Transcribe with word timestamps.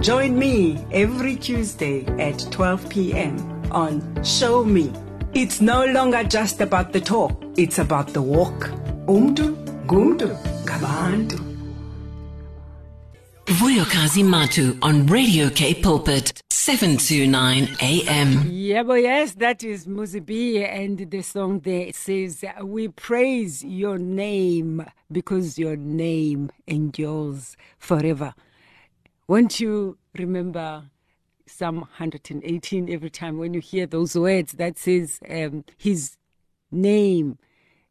Join 0.00 0.38
me 0.38 0.78
every 0.92 1.36
Tuesday 1.36 2.04
at 2.20 2.38
12 2.50 2.88
p.m. 2.90 3.38
on 3.72 4.22
Show 4.22 4.62
Me. 4.62 4.92
It's 5.32 5.60
no 5.60 5.86
longer 5.86 6.22
just 6.22 6.60
about 6.60 6.92
the 6.92 7.00
talk, 7.00 7.42
it's 7.56 7.78
about 7.78 8.08
the 8.12 8.20
walk. 8.22 8.70
Umdu, 9.06 9.56
gumdu, 9.86 10.36
gabantu. 10.64 11.42
Vuyokazi 13.46 14.22
Matu 14.22 14.78
on 14.82 15.06
Radio 15.06 15.48
K 15.50 15.74
Pulpit, 15.74 16.42
729 16.50 17.76
AM. 17.80 18.50
Yeah, 18.50 18.82
but 18.82 19.00
yes, 19.02 19.32
that 19.34 19.62
is 19.64 19.86
Muzibi, 19.86 20.62
and 20.68 21.10
the 21.10 21.22
song 21.22 21.60
there 21.60 21.92
says, 21.92 22.44
We 22.62 22.88
praise 22.88 23.64
your 23.64 23.98
name 23.98 24.84
because 25.10 25.58
your 25.58 25.76
name 25.76 26.50
endures 26.66 27.56
forever. 27.78 28.34
Won't 29.28 29.58
you 29.58 29.98
remember 30.16 30.84
Psalm 31.46 31.78
118 31.78 32.88
every 32.88 33.10
time 33.10 33.38
when 33.38 33.54
you 33.54 33.60
hear 33.60 33.84
those 33.84 34.14
words 34.14 34.52
that 34.52 34.78
says 34.78 35.18
um, 35.28 35.64
his 35.76 36.16
name 36.70 37.38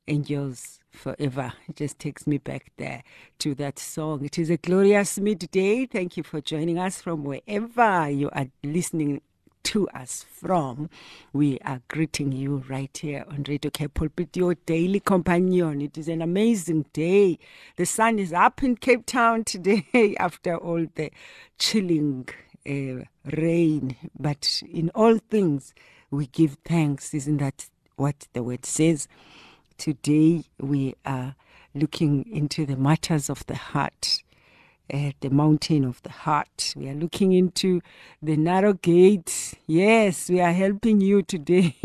endures 0.07 0.79
forever. 0.91 1.51
It 1.67 1.75
just 1.75 1.99
takes 1.99 2.25
me 2.25 2.37
back 2.37 2.71
there 2.77 3.03
to 3.39 3.53
that 3.55 3.79
song. 3.79 4.23
It 4.23 4.39
is 4.39 4.49
a 4.49 4.55
glorious 4.55 5.19
midday. 5.19 5.85
Thank 5.85 6.15
you 6.15 6.23
for 6.23 6.39
joining 6.39 6.79
us 6.79 7.01
from 7.01 7.25
wherever 7.25 8.09
you 8.09 8.29
are 8.31 8.47
listening 8.63 9.21
to 9.65 9.89
us 9.89 10.23
from. 10.29 10.89
We 11.33 11.59
are 11.65 11.81
greeting 11.87 12.31
you 12.31 12.63
right 12.69 12.95
here 12.95 13.25
on 13.29 13.43
Radio 13.47 13.71
Cape 13.71 13.95
Pulpit, 13.95 14.37
your 14.37 14.53
daily 14.53 14.99
companion. 14.99 15.81
It 15.81 15.97
is 15.97 16.07
an 16.07 16.21
amazing 16.21 16.85
day. 16.93 17.39
The 17.75 17.85
sun 17.85 18.19
is 18.19 18.31
up 18.31 18.61
in 18.63 18.77
Cape 18.77 19.05
Town 19.07 19.43
today 19.43 20.15
after 20.19 20.55
all 20.55 20.85
the 20.95 21.11
chilling 21.57 22.29
uh, 22.69 23.05
rain. 23.35 23.97
But 24.17 24.61
in 24.71 24.91
all 24.93 25.17
things, 25.17 25.73
we 26.11 26.27
give 26.27 26.57
thanks. 26.63 27.13
Isn't 27.13 27.37
that 27.37 27.67
what 27.95 28.27
the 28.33 28.43
word 28.43 28.65
says? 28.65 29.07
Today, 29.77 30.43
we 30.59 30.93
are 31.05 31.35
looking 31.73 32.25
into 32.31 32.65
the 32.65 32.77
matters 32.77 33.29
of 33.29 33.45
the 33.47 33.55
heart 33.55 34.23
at 34.89 35.15
the 35.21 35.29
mountain 35.29 35.83
of 35.83 36.01
the 36.03 36.11
heart. 36.11 36.73
We 36.75 36.89
are 36.89 36.93
looking 36.93 37.33
into 37.33 37.81
the 38.21 38.37
narrow 38.37 38.73
gate. 38.73 39.53
Yes, 39.67 40.29
we 40.29 40.41
are 40.41 40.53
helping 40.53 41.01
you 41.01 41.21
today, 41.23 41.75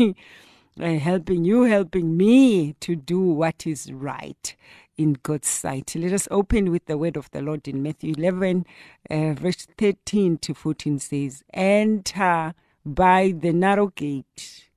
uh, 0.79 0.85
helping 0.99 1.43
you, 1.43 1.63
helping 1.63 2.15
me 2.15 2.73
to 2.81 2.95
do 2.95 3.19
what 3.19 3.65
is 3.65 3.91
right 3.91 4.55
in 4.97 5.17
God's 5.23 5.47
sight. 5.47 5.93
Let 5.95 6.13
us 6.13 6.27
open 6.29 6.71
with 6.71 6.85
the 6.85 6.97
word 6.97 7.17
of 7.17 7.29
the 7.31 7.41
Lord 7.41 7.67
in 7.67 7.81
Matthew 7.81 8.13
11, 8.17 8.65
uh, 9.09 9.33
verse 9.33 9.67
13 9.77 10.37
to 10.39 10.53
14 10.53 10.99
says, 10.99 11.43
Enter 11.53 12.53
by 12.85 13.33
the 13.37 13.51
narrow 13.51 13.87
gate. 13.87 14.69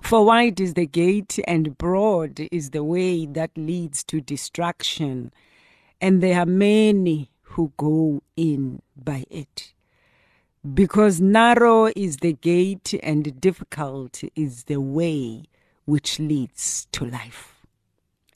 For 0.00 0.24
wide 0.24 0.60
is 0.60 0.74
the 0.74 0.86
gate 0.86 1.38
and 1.46 1.76
broad 1.76 2.40
is 2.52 2.70
the 2.70 2.84
way 2.84 3.26
that 3.26 3.50
leads 3.56 4.04
to 4.04 4.20
destruction 4.20 5.32
and 6.00 6.22
there 6.22 6.40
are 6.40 6.46
many 6.46 7.30
who 7.42 7.72
go 7.76 8.22
in 8.36 8.82
by 8.96 9.24
it. 9.30 9.72
Because 10.74 11.20
narrow 11.20 11.90
is 11.94 12.18
the 12.18 12.32
gate 12.32 12.94
and 13.02 13.40
difficult 13.40 14.22
is 14.34 14.64
the 14.64 14.80
way 14.80 15.44
which 15.84 16.18
leads 16.18 16.86
to 16.92 17.04
life. 17.04 17.64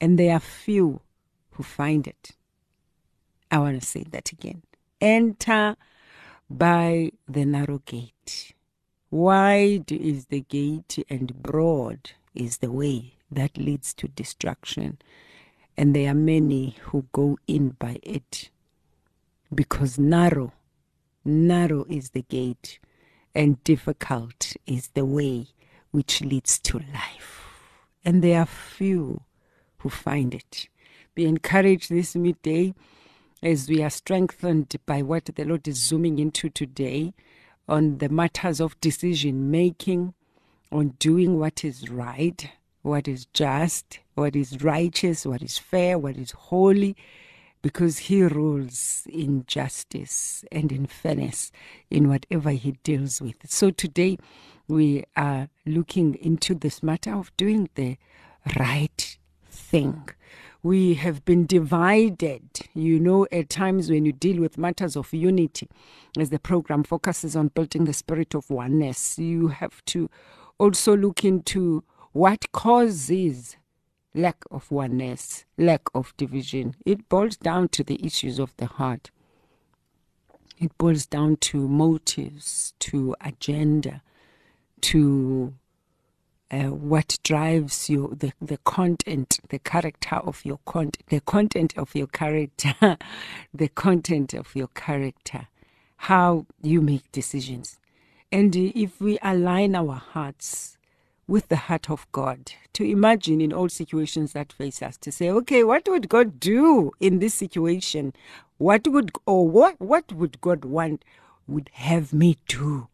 And 0.01 0.19
there 0.19 0.35
are 0.35 0.41
few 0.41 1.01
who 1.53 1.63
find 1.63 2.07
it. 2.07 2.33
I 3.51 3.59
want 3.59 3.81
to 3.81 3.87
say 3.87 4.05
that 4.11 4.31
again. 4.31 4.63
Enter 5.01 5.77
by 6.49 7.11
the 7.29 7.45
narrow 7.45 7.83
gate. 7.85 8.55
Wide 9.11 9.91
is 9.91 10.27
the 10.27 10.41
gate 10.41 11.05
and 11.11 11.43
broad 11.43 12.13
is 12.35 12.59
the 12.59 12.71
way 12.71 13.15
that 13.31 13.59
leads 13.59 13.93
to 13.95 14.09
destruction 14.09 14.99
and 15.81 15.97
there 15.97 16.11
are 16.11 16.15
many 16.15 16.77
who 16.83 17.07
go 17.11 17.39
in 17.47 17.71
by 17.71 17.99
it. 18.03 18.51
Because 19.53 19.99
narrow 19.99 20.53
narrow 21.25 21.87
is 21.89 22.11
the 22.11 22.21
gate 22.21 22.79
and 23.35 23.65
difficult 23.65 24.57
is 24.67 24.89
the 24.89 25.07
way 25.07 25.47
which 25.91 26.21
leads 26.21 26.59
to 26.59 26.81
life. 26.93 27.49
And 28.05 28.23
there 28.23 28.41
are 28.41 28.47
few 28.47 29.23
who 29.79 29.89
find 29.89 30.35
it. 30.35 30.69
Be 31.15 31.25
encouraged 31.25 31.89
this 31.89 32.15
midday 32.15 32.75
as 33.43 33.67
we 33.67 33.83
are 33.83 33.89
strengthened 33.89 34.77
by 34.85 35.01
what 35.01 35.31
the 35.35 35.45
lord 35.45 35.67
is 35.67 35.83
zooming 35.83 36.19
into 36.19 36.51
today 36.51 37.15
on 37.67 37.97
the 37.99 38.11
matters 38.11 38.61
of 38.61 38.79
decision 38.83 39.51
making 39.51 40.13
on 40.71 40.89
doing 40.99 41.39
what 41.39 41.65
is 41.65 41.89
right 41.89 42.51
what 42.83 43.07
is 43.07 43.27
just, 43.27 43.99
what 44.15 44.35
is 44.35 44.63
righteous, 44.63 45.27
what 45.27 45.43
is 45.43 45.59
fair, 45.59 45.99
what 45.99 46.17
is 46.17 46.31
holy, 46.33 46.97
because 47.63 47.99
he 47.99 48.23
rules 48.23 49.07
in 49.11 49.45
justice 49.47 50.45
and 50.51 50.73
in 50.73 50.87
fairness 50.87 51.53
in 51.91 52.09
whatever 52.09 52.51
he 52.51 52.73
deals 52.83 53.21
with. 53.21 53.37
So 53.51 53.71
today 53.71 54.19
we 54.67 55.05
are 55.17 55.49
looking 55.67 56.15
into 56.15 56.55
this 56.55 56.83
matter 56.83 57.15
of 57.15 57.37
doing 57.37 57.69
the 57.75 57.99
right 58.59 59.19
thing. 59.51 60.09
We 60.63 60.95
have 60.95 61.25
been 61.25 61.47
divided, 61.47 62.43
you 62.75 63.01
know, 63.01 63.27
at 63.33 63.49
times 63.49 63.91
when 63.91 64.05
you 64.05 64.13
deal 64.13 64.41
with 64.41 64.59
matters 64.59 64.97
of 64.97 65.13
unity, 65.13 65.69
as 66.19 66.31
the 66.31 66.39
program 66.39 66.85
focuses 66.85 67.35
on 67.35 67.49
building 67.49 67.85
the 67.85 67.95
spirit 67.95 68.35
of 68.35 68.51
oneness, 68.51 69.19
you 69.19 69.49
have 69.49 69.85
to 69.87 70.11
also 70.59 70.97
look 70.97 71.25
into 71.25 71.83
what 72.13 72.51
causes 72.53 73.57
lack 74.15 74.43
of 74.51 74.71
oneness, 74.71 75.45
lack 75.57 75.83
of 75.95 76.17
division? 76.17 76.75
It 76.85 77.09
boils 77.09 77.37
down 77.37 77.69
to 77.69 77.85
the 77.85 78.05
issues 78.05 78.39
of 78.39 78.57
the 78.57 78.67
heart. 78.67 79.11
It 80.59 80.77
boils 80.77 81.07
down 81.07 81.37
to 81.37 81.69
motives, 81.69 82.75
to 82.81 83.15
agenda, 83.21 84.03
to 84.83 85.55
uh, 86.51 86.65
what 86.65 87.19
drives 87.23 87.89
you, 87.89 88.15
the, 88.19 88.33
the 88.43 88.59
content, 88.59 89.39
the 89.49 89.61
character 89.61 90.17
of 90.17 90.45
your 90.45 90.59
content, 90.67 91.05
the 91.09 91.21
content 91.21 91.79
of 91.79 91.95
your 91.95 92.09
character, 92.09 92.75
the 93.55 93.69
content 93.69 94.35
of 94.35 94.55
your 94.57 94.69
character, 94.69 95.47
how 95.97 96.47
you 96.61 96.81
make 96.81 97.11
decisions. 97.13 97.79
And 98.33 98.55
if 98.57 99.01
we 99.01 99.19
align 99.23 99.77
our 99.77 99.95
hearts 99.95 100.77
with 101.31 101.47
the 101.49 101.57
heart 101.57 101.89
of 101.89 102.11
God, 102.11 102.53
to 102.73 102.85
imagine 102.85 103.41
in 103.41 103.53
all 103.53 103.69
situations 103.69 104.33
that 104.33 104.53
face 104.53 104.83
us, 104.83 104.97
to 104.97 105.13
say, 105.13 105.31
okay, 105.31 105.63
what 105.63 105.89
would 105.89 106.09
God 106.09 106.41
do 106.41 106.91
in 106.99 107.21
this 107.21 107.35
situation? 107.35 108.13
What 108.59 108.89
would, 108.89 109.13
or 109.27 109.49
what, 109.49 109.81
what 109.81 110.13
would 110.13 110.41
God 110.41 110.65
want, 110.65 111.05
would 111.47 111.71
have 111.75 112.13
me 112.13 112.37
do? 112.49 112.89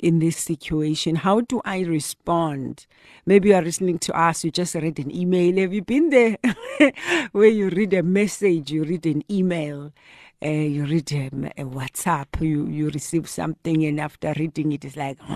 in 0.00 0.20
this 0.20 0.36
situation? 0.36 1.16
How 1.16 1.40
do 1.40 1.60
I 1.64 1.80
respond? 1.80 2.86
Maybe 3.26 3.48
you 3.48 3.56
are 3.56 3.62
listening 3.62 3.98
to 3.98 4.16
us, 4.16 4.44
you 4.44 4.52
just 4.52 4.76
read 4.76 4.96
an 5.00 5.12
email. 5.12 5.56
Have 5.58 5.72
you 5.72 5.82
been 5.82 6.10
there 6.10 6.38
where 7.32 7.48
you 7.48 7.68
read 7.68 7.92
a 7.94 8.04
message, 8.04 8.70
you 8.70 8.84
read 8.84 9.06
an 9.06 9.24
email, 9.28 9.92
uh, 10.40 10.48
you 10.48 10.84
read 10.84 11.10
a, 11.10 11.26
a, 11.60 11.64
WhatsApp, 11.64 12.40
you, 12.40 12.68
you 12.68 12.90
receive 12.90 13.28
something, 13.28 13.84
and 13.84 13.98
after 13.98 14.32
reading 14.36 14.70
it, 14.70 14.84
it's 14.84 14.96
like, 14.96 15.18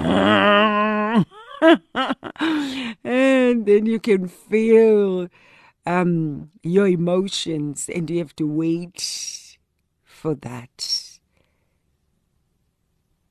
and 3.04 3.66
then 3.66 3.86
you 3.86 4.00
can 4.00 4.26
feel 4.26 5.28
um, 5.86 6.50
your 6.62 6.88
emotions, 6.88 7.88
and 7.94 8.10
you 8.10 8.18
have 8.18 8.34
to 8.36 8.46
wait 8.46 9.58
for 10.04 10.34
that. 10.34 11.18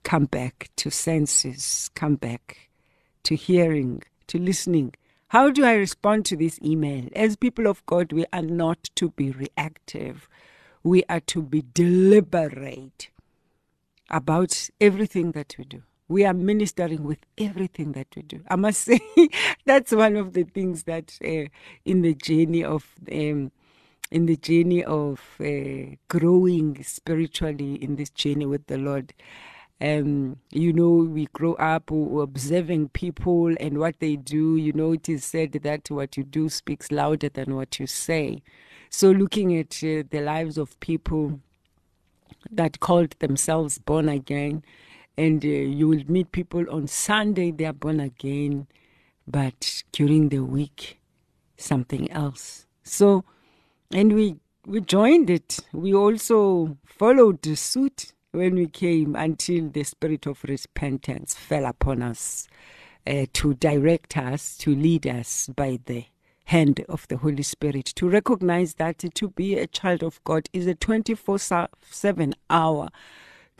Come 0.03 0.25
back 0.25 0.69
to 0.77 0.89
senses, 0.89 1.89
come 1.93 2.15
back 2.15 2.69
to 3.23 3.35
hearing, 3.35 4.03
to 4.27 4.37
listening. 4.39 4.93
How 5.29 5.49
do 5.49 5.65
I 5.65 5.73
respond 5.73 6.25
to 6.25 6.37
this 6.37 6.59
email? 6.63 7.07
As 7.15 7.35
people 7.35 7.67
of 7.67 7.85
God, 7.85 8.11
we 8.11 8.25
are 8.33 8.41
not 8.41 8.89
to 8.95 9.11
be 9.11 9.31
reactive, 9.31 10.27
we 10.83 11.03
are 11.09 11.21
to 11.21 11.41
be 11.41 11.63
deliberate 11.73 13.09
about 14.09 14.69
everything 14.79 15.31
that 15.33 15.55
we 15.57 15.65
do. 15.65 15.83
We 16.11 16.25
are 16.25 16.33
ministering 16.33 17.03
with 17.05 17.19
everything 17.37 17.93
that 17.93 18.07
we 18.17 18.23
do. 18.23 18.41
I 18.49 18.57
must 18.57 18.81
say, 18.89 18.99
that's 19.65 19.93
one 19.93 20.17
of 20.17 20.33
the 20.33 20.43
things 20.43 20.83
that 20.83 21.17
uh, 21.23 21.45
in 21.85 22.01
the 22.01 22.13
journey 22.15 22.65
of 22.65 22.85
um, 23.09 23.51
in 24.11 24.25
the 24.25 24.35
journey 24.35 24.83
of 24.83 25.21
uh, 25.39 25.95
growing 26.09 26.83
spiritually 26.83 27.75
in 27.75 27.95
this 27.95 28.09
journey 28.09 28.45
with 28.45 28.67
the 28.67 28.77
Lord. 28.77 29.13
Um, 29.79 30.37
you 30.51 30.73
know, 30.73 30.89
we 30.91 31.27
grow 31.27 31.53
up 31.53 31.89
observing 31.91 32.89
people 32.89 33.55
and 33.59 33.79
what 33.79 33.99
they 33.99 34.17
do. 34.17 34.57
You 34.57 34.73
know, 34.73 34.91
it 34.91 35.07
is 35.07 35.23
said 35.23 35.53
that 35.53 35.89
what 35.89 36.17
you 36.17 36.23
do 36.23 36.49
speaks 36.49 36.91
louder 36.91 37.29
than 37.29 37.55
what 37.55 37.79
you 37.79 37.87
say. 37.87 38.43
So, 38.89 39.11
looking 39.11 39.57
at 39.57 39.77
uh, 39.77 40.03
the 40.11 40.21
lives 40.21 40.57
of 40.57 40.77
people 40.81 41.39
that 42.51 42.79
called 42.81 43.15
themselves 43.19 43.79
born 43.79 44.09
again, 44.09 44.63
and 45.17 45.43
uh, 45.43 45.47
you 45.47 45.87
will 45.87 46.03
meet 46.07 46.31
people 46.31 46.65
on 46.69 46.87
Sunday, 46.87 47.51
they 47.51 47.65
are 47.65 47.73
born 47.73 47.99
again, 47.99 48.67
but 49.27 49.83
during 49.91 50.29
the 50.29 50.39
week, 50.39 50.99
something 51.57 52.11
else. 52.11 52.65
So, 52.83 53.23
and 53.91 54.13
we 54.13 54.37
we 54.65 54.79
joined 54.81 55.29
it. 55.29 55.59
We 55.73 55.93
also 55.93 56.77
followed 56.85 57.41
the 57.41 57.55
suit 57.55 58.13
when 58.31 58.55
we 58.55 58.67
came 58.67 59.15
until 59.15 59.69
the 59.69 59.83
spirit 59.83 60.25
of 60.25 60.43
repentance 60.43 61.33
fell 61.33 61.65
upon 61.65 62.01
us 62.01 62.47
uh, 63.07 63.25
to 63.33 63.55
direct 63.55 64.17
us, 64.17 64.57
to 64.59 64.75
lead 64.75 65.07
us 65.07 65.49
by 65.55 65.79
the 65.85 66.05
hand 66.45 66.83
of 66.87 67.07
the 67.07 67.17
Holy 67.17 67.43
Spirit, 67.43 67.85
to 67.85 68.09
recognize 68.09 68.75
that 68.75 68.99
to 68.99 69.29
be 69.29 69.57
a 69.57 69.67
child 69.67 70.03
of 70.03 70.23
God 70.23 70.47
is 70.53 70.67
a 70.67 70.75
24 70.75 71.39
7 71.39 72.35
hour, 72.49 72.89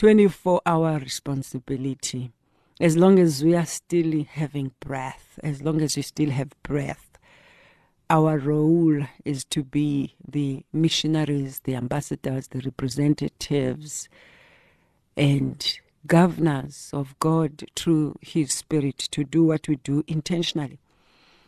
24 0.02 0.64
hour 0.66 0.98
responsibility. 0.98 2.32
As 2.80 2.98
long 2.98 3.20
as 3.20 3.44
we 3.44 3.54
are 3.54 3.68
still 3.68 4.24
having 4.24 4.72
breath, 4.80 5.38
as 5.44 5.62
long 5.62 5.80
as 5.80 5.96
we 5.96 6.02
still 6.02 6.32
have 6.32 6.50
breath, 6.64 7.20
our 8.10 8.40
role 8.40 9.06
is 9.26 9.44
to 9.46 9.64
be 9.64 10.16
the 10.28 10.64
missionaries, 10.74 11.60
the 11.66 11.76
ambassadors, 11.76 12.48
the 12.48 12.62
representatives, 12.62 14.10
and 15.16 15.78
governors 16.08 16.90
of 16.94 17.14
God 17.20 17.66
through 17.76 18.16
His 18.22 18.52
Spirit 18.52 18.98
to 18.98 19.24
do 19.24 19.44
what 19.44 19.68
we 19.68 19.76
do 19.76 20.04
intentionally. 20.08 20.80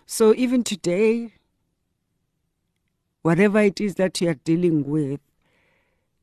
So 0.05 0.31
even 0.35 0.63
today, 0.63 1.33
whatever 3.23 3.61
it 3.61 3.81
is 3.81 3.95
that 3.95 4.21
you 4.21 4.29
are 4.29 4.35
dealing 4.35 4.87
with, 4.87 5.21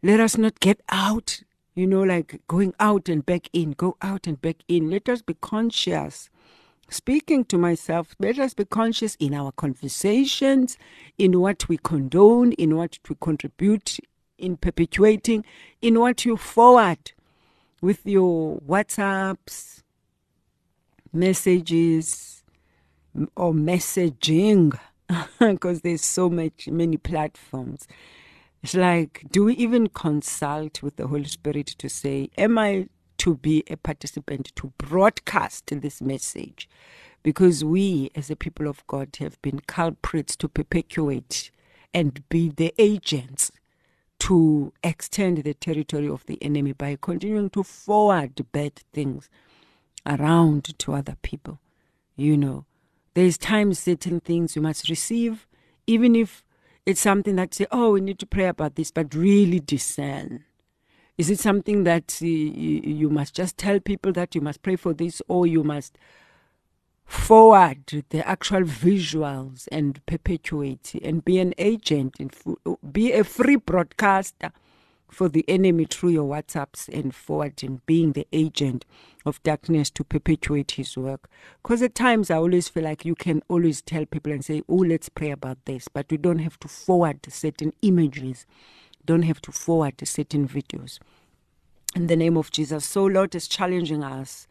let 0.00 0.20
us 0.20 0.38
not 0.38 0.60
get 0.60 0.80
out, 0.90 1.42
you 1.80 1.86
know, 1.86 2.02
like 2.02 2.40
going 2.46 2.74
out 2.78 3.08
and 3.08 3.24
back 3.24 3.48
in, 3.54 3.72
go 3.72 3.96
out 4.02 4.26
and 4.26 4.40
back 4.40 4.56
in. 4.68 4.90
Let 4.90 5.08
us 5.08 5.22
be 5.22 5.34
conscious 5.40 6.28
speaking 6.90 7.44
to 7.44 7.56
myself, 7.56 8.14
let 8.18 8.38
us 8.38 8.52
be 8.52 8.64
conscious 8.64 9.14
in 9.16 9.32
our 9.32 9.52
conversations, 9.52 10.76
in 11.16 11.40
what 11.40 11.68
we 11.68 11.78
condone, 11.78 12.52
in 12.52 12.76
what 12.76 12.98
we 13.08 13.16
contribute, 13.20 13.98
in 14.38 14.56
perpetuating, 14.56 15.44
in 15.80 15.98
what 15.98 16.24
you 16.24 16.36
forward 16.36 17.12
with 17.80 18.04
your 18.04 18.58
WhatsApps, 18.60 19.82
messages, 21.12 22.42
or 23.36 23.52
messaging, 23.52 24.78
because 25.38 25.80
there's 25.82 26.04
so 26.04 26.28
much, 26.28 26.68
many 26.68 26.96
platforms. 26.96 27.86
It's 28.62 28.74
like, 28.74 29.24
do 29.30 29.44
we 29.44 29.54
even 29.54 29.88
consult 29.88 30.82
with 30.82 30.96
the 30.96 31.06
Holy 31.06 31.24
Spirit 31.24 31.66
to 31.66 31.88
say, 31.88 32.28
am 32.36 32.58
I 32.58 32.88
to 33.18 33.34
be 33.36 33.64
a 33.68 33.76
participant 33.76 34.52
to 34.56 34.72
broadcast 34.78 35.66
this 35.66 36.00
message 36.00 36.68
because 37.22 37.64
we 37.64 38.10
as 38.14 38.30
a 38.30 38.36
people 38.36 38.66
of 38.66 38.86
God 38.86 39.16
have 39.18 39.40
been 39.42 39.60
culprits 39.60 40.36
to 40.36 40.48
perpetuate 40.48 41.50
and 41.92 42.26
be 42.28 42.48
the 42.48 42.72
agents 42.78 43.50
to 44.20 44.72
extend 44.84 45.38
the 45.38 45.54
territory 45.54 46.08
of 46.08 46.24
the 46.26 46.42
enemy 46.42 46.72
by 46.72 46.96
continuing 47.00 47.50
to 47.50 47.62
forward 47.62 48.40
bad 48.52 48.76
things 48.92 49.28
around 50.06 50.78
to 50.78 50.94
other 50.94 51.16
people. 51.22 51.58
You 52.16 52.36
know, 52.36 52.66
there's 53.14 53.38
times 53.38 53.78
certain 53.78 54.20
things 54.20 54.54
you 54.54 54.62
must 54.62 54.88
receive, 54.88 55.46
even 55.86 56.14
if 56.14 56.44
it's 56.86 57.00
something 57.00 57.36
that 57.36 57.54
say, 57.54 57.66
oh, 57.70 57.92
we 57.92 58.00
need 58.00 58.18
to 58.18 58.26
pray 58.26 58.46
about 58.46 58.74
this, 58.74 58.90
but 58.90 59.14
really 59.14 59.60
discern. 59.60 60.44
Is 61.18 61.30
it 61.30 61.38
something 61.38 61.84
that 61.84 62.18
uh, 62.22 62.26
you 62.26 63.10
must 63.10 63.34
just 63.34 63.58
tell 63.58 63.78
people 63.80 64.12
that 64.12 64.34
you 64.34 64.40
must 64.40 64.62
pray 64.62 64.76
for 64.76 64.94
this, 64.94 65.20
or 65.28 65.46
you 65.46 65.62
must 65.62 65.98
forward 67.04 68.04
the 68.10 68.26
actual 68.26 68.62
visuals 68.62 69.66
and 69.72 70.04
perpetuate 70.06 70.94
and 71.02 71.24
be 71.24 71.38
an 71.40 71.52
agent 71.58 72.14
and 72.20 72.32
be 72.92 73.12
a 73.12 73.24
free 73.24 73.56
broadcaster 73.56 74.52
for 75.10 75.28
the 75.28 75.44
enemy 75.48 75.84
through 75.84 76.10
your 76.10 76.28
WhatsApps 76.28 76.88
and 76.88 77.14
forwarding, 77.14 77.80
being 77.86 78.12
the 78.12 78.26
agent 78.32 78.84
of 79.26 79.42
darkness 79.42 79.90
to 79.90 80.04
perpetuate 80.04 80.72
his 80.72 80.96
work. 80.96 81.28
Because 81.62 81.82
at 81.82 81.94
times 81.94 82.30
I 82.30 82.36
always 82.36 82.68
feel 82.68 82.84
like 82.84 83.04
you 83.04 83.14
can 83.14 83.42
always 83.48 83.82
tell 83.82 84.06
people 84.06 84.32
and 84.32 84.44
say, 84.44 84.62
oh, 84.68 84.76
let's 84.76 85.08
pray 85.08 85.30
about 85.30 85.64
this, 85.64 85.88
but 85.88 86.06
we 86.10 86.16
don't 86.16 86.38
have 86.38 86.58
to 86.60 86.68
forward 86.68 87.20
certain 87.28 87.72
images 87.82 88.46
don't 89.10 89.22
have 89.22 89.40
to 89.42 89.52
forward 89.52 89.94
certain 90.06 90.46
videos. 90.46 90.98
In 91.96 92.06
the 92.06 92.16
name 92.16 92.36
of 92.36 92.50
Jesus. 92.50 92.84
So, 92.84 93.04
Lord 93.04 93.34
is 93.34 93.48
challenging 93.48 94.04
us 94.04 94.46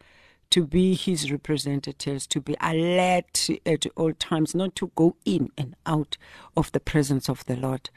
to 0.50 0.66
be 0.66 0.94
his 0.94 1.30
representatives, 1.30 2.26
to 2.26 2.40
be 2.40 2.56
alert 2.60 3.48
at 3.64 3.86
all 3.96 4.12
times, 4.12 4.54
not 4.54 4.74
to 4.76 4.90
go 4.96 5.16
in 5.24 5.50
and 5.56 5.76
out 5.86 6.18
of 6.56 6.72
the 6.72 6.80
presence 6.80 7.28
of 7.30 7.44
the 7.46 7.56
Lord. 7.56 7.88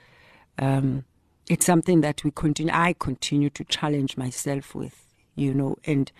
Um, 0.58 1.04
it's 1.50 1.66
something 1.66 2.02
that 2.02 2.24
we 2.24 2.32
continue, 2.32 2.74
I 2.74 2.94
continue 2.94 3.50
to 3.52 3.64
challenge 3.66 4.18
myself 4.18 4.74
with, 4.76 5.06
you 5.36 5.54
know, 5.54 5.78
and 5.86 6.12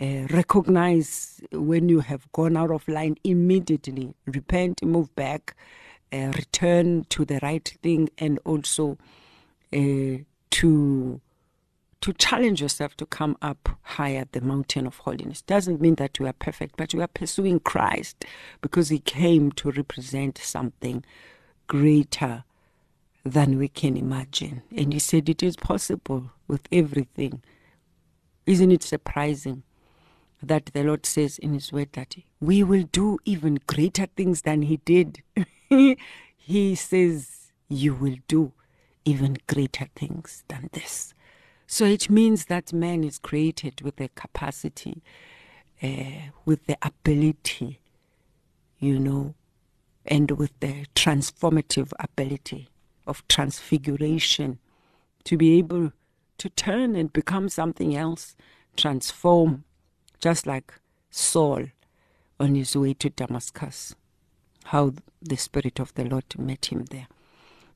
uh, 0.00 0.26
recognize 0.30 1.40
when 1.52 1.88
you 1.88 2.00
have 2.00 2.30
gone 2.32 2.56
out 2.56 2.70
of 2.70 2.86
line 2.88 3.16
immediately, 3.22 4.14
repent, 4.26 4.82
move 4.82 5.14
back, 5.14 5.54
uh, 6.12 6.32
return 6.36 7.04
to 7.10 7.24
the 7.24 7.38
right 7.42 7.76
thing, 7.82 8.10
and 8.18 8.38
also 8.44 8.98
uh, 9.72 10.18
to 10.50 11.20
to 12.00 12.12
challenge 12.12 12.60
yourself 12.60 12.94
to 12.98 13.06
come 13.06 13.34
up 13.40 13.78
higher 13.80 14.26
the 14.32 14.40
mountain 14.42 14.86
of 14.86 14.98
holiness. 14.98 15.40
Doesn't 15.40 15.80
mean 15.80 15.94
that 15.94 16.18
you 16.18 16.26
are 16.26 16.34
perfect 16.34 16.76
but 16.76 16.92
you 16.92 17.00
are 17.00 17.06
pursuing 17.06 17.60
christ 17.60 18.26
because 18.60 18.90
he 18.90 18.98
came 18.98 19.50
to 19.52 19.70
represent 19.70 20.36
something 20.36 21.02
greater 21.66 22.44
than 23.24 23.58
we 23.58 23.68
can 23.68 23.96
imagine. 23.96 24.62
And 24.76 24.92
he 24.92 24.98
said 24.98 25.28
it 25.28 25.42
is 25.42 25.56
possible 25.56 26.30
with 26.46 26.68
everything. 26.70 27.42
Isn't 28.46 28.70
it 28.70 28.82
surprising 28.82 29.62
that 30.42 30.66
the 30.66 30.84
lord 30.84 31.06
says 31.06 31.38
in 31.38 31.54
his 31.54 31.72
word 31.72 31.88
that 31.94 32.16
we 32.38 32.62
will 32.62 32.82
do 32.92 33.18
even 33.24 33.58
greater 33.66 34.06
things 34.06 34.42
than 34.42 34.62
he 34.62 34.76
did? 34.78 35.22
He 36.46 36.74
says 36.74 37.52
you 37.70 37.94
will 37.94 38.16
do 38.28 38.52
even 39.06 39.38
greater 39.46 39.86
things 39.96 40.44
than 40.48 40.68
this. 40.72 41.14
So 41.66 41.86
it 41.86 42.10
means 42.10 42.44
that 42.46 42.70
man 42.70 43.02
is 43.02 43.18
created 43.18 43.80
with 43.80 43.96
the 43.96 44.10
capacity, 44.14 45.00
uh, 45.82 46.30
with 46.44 46.66
the 46.66 46.76
ability, 46.82 47.80
you 48.78 48.98
know, 48.98 49.34
and 50.04 50.32
with 50.32 50.52
the 50.60 50.84
transformative 50.94 51.92
ability 51.98 52.68
of 53.06 53.26
transfiguration 53.28 54.58
to 55.24 55.36
be 55.36 55.58
able 55.58 55.92
to 56.38 56.48
turn 56.50 56.96
and 56.96 57.12
become 57.12 57.48
something 57.48 57.96
else, 57.96 58.36
transform, 58.76 59.64
just 60.20 60.46
like 60.46 60.74
Saul 61.10 61.66
on 62.40 62.54
his 62.54 62.76
way 62.76 62.94
to 62.94 63.10
Damascus, 63.10 63.94
how 64.64 64.94
the 65.22 65.36
Spirit 65.36 65.78
of 65.78 65.94
the 65.94 66.04
Lord 66.04 66.38
met 66.38 66.66
him 66.66 66.86
there. 66.90 67.06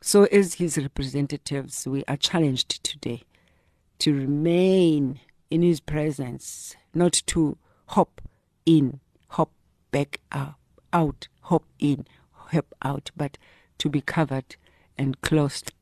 So, 0.00 0.24
as 0.24 0.54
his 0.54 0.78
representatives, 0.78 1.86
we 1.86 2.04
are 2.06 2.16
challenged 2.16 2.82
today 2.84 3.22
to 3.98 4.14
remain 4.14 5.20
in 5.50 5.62
his 5.62 5.80
presence, 5.80 6.76
not 6.94 7.14
to 7.26 7.56
hop 7.86 8.20
in, 8.64 9.00
hop 9.28 9.50
back 9.90 10.20
up, 10.30 10.58
out, 10.92 11.28
hop 11.42 11.64
in, 11.78 12.06
hop 12.32 12.74
out, 12.82 13.10
but 13.16 13.38
to 13.78 13.88
be 13.88 14.00
covered 14.00 14.56
and 14.98 15.20
clothed, 15.22 15.72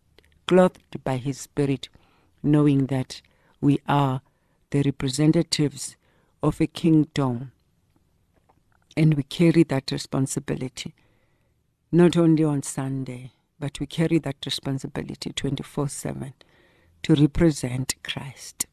clothed 0.46 1.02
by 1.04 1.16
his 1.16 1.40
spirit, 1.40 1.88
knowing 2.42 2.86
that 2.86 3.22
we 3.60 3.80
are 3.88 4.20
the 4.70 4.82
representatives 4.82 5.96
of 6.42 6.60
a 6.60 6.66
kingdom 6.66 7.52
and 8.96 9.14
we 9.14 9.22
carry 9.24 9.62
that 9.64 9.90
responsibility 9.90 10.94
not 11.92 12.16
only 12.16 12.44
on 12.44 12.62
Sunday 12.62 13.32
but 13.58 13.80
we 13.80 13.86
carry 13.86 14.18
that 14.18 14.36
responsibility 14.44 15.32
24 15.32 15.88
7 15.88 16.34
to 17.02 17.14
represent 17.14 17.94
Christ. 18.04 18.66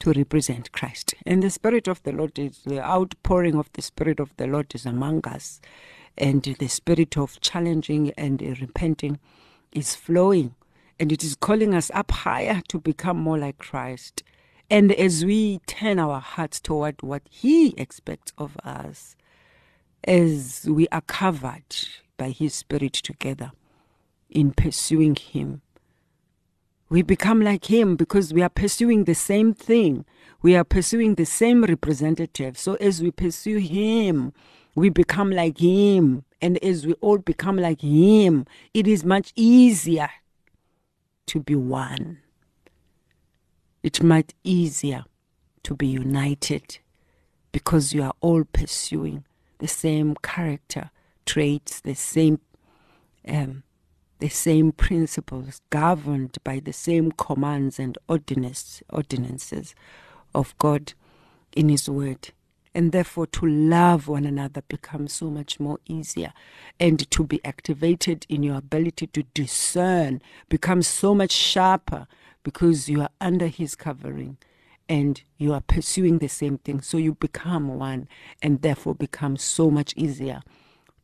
to 0.00 0.12
represent 0.12 0.72
Christ. 0.72 1.14
And 1.26 1.42
the 1.42 1.50
Spirit 1.50 1.88
of 1.88 2.02
the 2.04 2.12
Lord 2.12 2.38
is 2.38 2.60
the 2.64 2.80
outpouring 2.82 3.56
of 3.56 3.70
the 3.72 3.82
Spirit 3.82 4.20
of 4.20 4.36
the 4.36 4.46
Lord 4.46 4.74
is 4.74 4.86
among 4.86 5.26
us. 5.26 5.60
And 6.16 6.42
the 6.42 6.68
spirit 6.68 7.16
of 7.16 7.40
challenging 7.40 8.12
and 8.18 8.42
repenting 8.42 9.20
is 9.72 9.94
flowing. 9.94 10.54
And 11.00 11.12
it 11.12 11.22
is 11.22 11.36
calling 11.36 11.74
us 11.74 11.90
up 11.94 12.10
higher 12.10 12.60
to 12.68 12.80
become 12.80 13.18
more 13.18 13.38
like 13.38 13.58
Christ. 13.58 14.22
And 14.70 14.92
as 14.92 15.24
we 15.24 15.60
turn 15.66 15.98
our 15.98 16.20
hearts 16.20 16.60
toward 16.60 17.00
what 17.02 17.22
He 17.30 17.70
expects 17.78 18.32
of 18.36 18.56
us, 18.64 19.16
as 20.04 20.66
we 20.68 20.88
are 20.88 21.00
covered 21.02 21.76
by 22.16 22.30
His 22.30 22.54
Spirit 22.54 22.92
together 22.94 23.52
in 24.28 24.52
pursuing 24.52 25.14
Him, 25.14 25.62
we 26.90 27.02
become 27.02 27.42
like 27.42 27.66
him 27.66 27.96
because 27.96 28.32
we 28.32 28.42
are 28.42 28.48
pursuing 28.48 29.04
the 29.04 29.14
same 29.14 29.52
thing. 29.52 30.06
We 30.40 30.56
are 30.56 30.64
pursuing 30.64 31.16
the 31.16 31.26
same 31.26 31.62
representative. 31.64 32.56
So 32.56 32.74
as 32.76 33.02
we 33.02 33.10
pursue 33.10 33.58
him, 33.58 34.32
we 34.78 34.88
become 34.88 35.30
like 35.30 35.58
him. 35.58 36.24
And 36.40 36.62
as 36.62 36.86
we 36.86 36.92
all 36.94 37.18
become 37.18 37.56
like 37.56 37.80
him, 37.80 38.46
it 38.72 38.86
is 38.86 39.04
much 39.04 39.32
easier 39.34 40.08
to 41.26 41.40
be 41.40 41.54
one. 41.54 42.18
It's 43.82 44.02
much 44.02 44.30
easier 44.44 45.04
to 45.64 45.74
be 45.74 45.86
united 45.86 46.78
because 47.52 47.92
you 47.92 48.02
are 48.02 48.14
all 48.20 48.44
pursuing 48.44 49.24
the 49.58 49.68
same 49.68 50.14
character 50.22 50.90
traits, 51.26 51.80
the 51.80 51.94
same 51.94 52.40
um, 53.26 53.64
the 54.20 54.28
same 54.28 54.72
principles, 54.72 55.60
governed 55.70 56.38
by 56.42 56.60
the 56.60 56.72
same 56.72 57.12
commands 57.12 57.78
and 57.78 57.96
ordinance, 58.08 58.82
ordinances 58.90 59.74
of 60.34 60.56
God 60.58 60.94
in 61.54 61.68
His 61.68 61.88
Word. 61.88 62.30
And 62.74 62.92
therefore, 62.92 63.26
to 63.28 63.46
love 63.46 64.08
one 64.08 64.24
another 64.24 64.62
becomes 64.68 65.12
so 65.12 65.30
much 65.30 65.58
more 65.58 65.78
easier. 65.86 66.32
And 66.78 67.10
to 67.10 67.24
be 67.24 67.44
activated 67.44 68.26
in 68.28 68.42
your 68.42 68.56
ability 68.56 69.08
to 69.08 69.22
discern 69.34 70.22
becomes 70.48 70.86
so 70.86 71.14
much 71.14 71.32
sharper 71.32 72.06
because 72.42 72.88
you 72.88 73.00
are 73.02 73.10
under 73.20 73.46
His 73.46 73.74
covering 73.74 74.38
and 74.88 75.22
you 75.36 75.52
are 75.52 75.60
pursuing 75.60 76.18
the 76.18 76.28
same 76.28 76.58
thing. 76.58 76.80
So 76.80 76.96
you 76.96 77.14
become 77.14 77.68
one 77.76 78.08
and 78.42 78.62
therefore 78.62 78.94
becomes 78.94 79.42
so 79.42 79.70
much 79.70 79.92
easier 79.96 80.42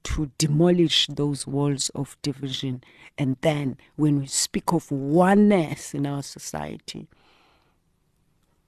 to 0.04 0.30
demolish 0.38 1.06
those 1.08 1.46
walls 1.46 1.90
of 1.90 2.16
division. 2.22 2.82
And 3.18 3.36
then 3.40 3.76
when 3.96 4.20
we 4.20 4.26
speak 4.26 4.72
of 4.72 4.90
oneness 4.90 5.94
in 5.94 6.06
our 6.06 6.22
society, 6.22 7.08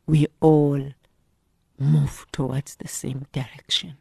we 0.06 0.26
all 0.40 0.92
move 1.78 2.26
towards 2.32 2.76
the 2.76 2.88
same 2.88 3.26
direction. 3.32 3.96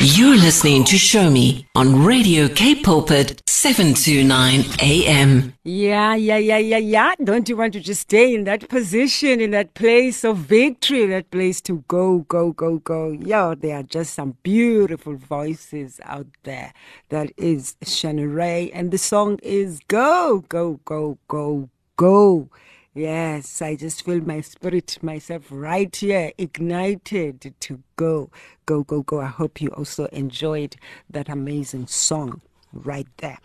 You're 0.00 0.36
listening 0.36 0.84
to 0.84 0.96
Show 0.96 1.28
Me 1.28 1.66
on 1.74 2.04
Radio 2.04 2.46
K 2.46 2.76
Pulpit 2.76 3.42
729 3.48 4.64
AM. 4.80 5.54
Yeah, 5.64 6.14
yeah, 6.14 6.36
yeah, 6.36 6.58
yeah, 6.58 6.78
yeah. 6.78 7.14
Don't 7.24 7.48
you 7.48 7.56
want 7.56 7.72
to 7.72 7.80
just 7.80 8.02
stay 8.02 8.32
in 8.32 8.44
that 8.44 8.68
position, 8.68 9.40
in 9.40 9.50
that 9.50 9.74
place 9.74 10.24
of 10.24 10.36
victory, 10.36 11.06
that 11.06 11.32
place 11.32 11.60
to 11.62 11.84
go, 11.88 12.20
go, 12.20 12.52
go, 12.52 12.78
go? 12.78 13.10
Yeah, 13.10 13.56
there 13.58 13.78
are 13.78 13.82
just 13.82 14.14
some 14.14 14.36
beautiful 14.44 15.16
voices 15.16 16.00
out 16.04 16.28
there. 16.44 16.72
That 17.08 17.32
is 17.36 17.74
Shana 17.84 18.32
Ray, 18.32 18.70
and 18.70 18.92
the 18.92 18.98
song 18.98 19.40
is 19.42 19.80
Go, 19.88 20.44
Go, 20.48 20.78
Go, 20.84 21.18
Go, 21.26 21.70
Go. 21.96 22.48
Yes, 22.94 23.62
I 23.62 23.76
just 23.76 24.04
feel 24.04 24.20
my 24.20 24.40
spirit, 24.40 24.98
myself 25.02 25.44
right 25.50 25.94
here, 25.94 26.32
ignited 26.38 27.54
to 27.60 27.82
go, 27.96 28.30
go, 28.66 28.82
go, 28.82 29.02
go. 29.02 29.20
I 29.20 29.26
hope 29.26 29.60
you 29.60 29.68
also 29.68 30.06
enjoyed 30.06 30.74
that 31.08 31.28
amazing 31.28 31.86
song 31.86 32.40
right 32.72 33.06
there. 33.18 33.38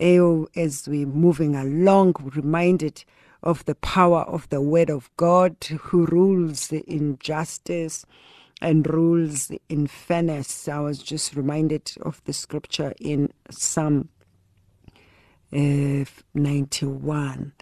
As 0.00 0.86
we're 0.88 1.06
moving 1.06 1.56
along, 1.56 2.14
reminded 2.34 3.04
of 3.42 3.64
the 3.64 3.76
power 3.76 4.22
of 4.22 4.48
the 4.50 4.60
Word 4.60 4.90
of 4.90 5.10
God 5.16 5.56
who 5.64 6.06
rules 6.06 6.70
in 6.72 7.16
justice 7.20 8.04
and 8.60 8.86
rules 8.86 9.50
in 9.68 9.86
fairness. 9.86 10.68
I 10.68 10.80
was 10.80 10.98
just 10.98 11.34
reminded 11.34 11.92
of 12.02 12.20
the 12.24 12.32
scripture 12.32 12.92
in 13.00 13.32
Psalm 13.50 14.10
uh, 15.52 16.04
91 16.34 17.52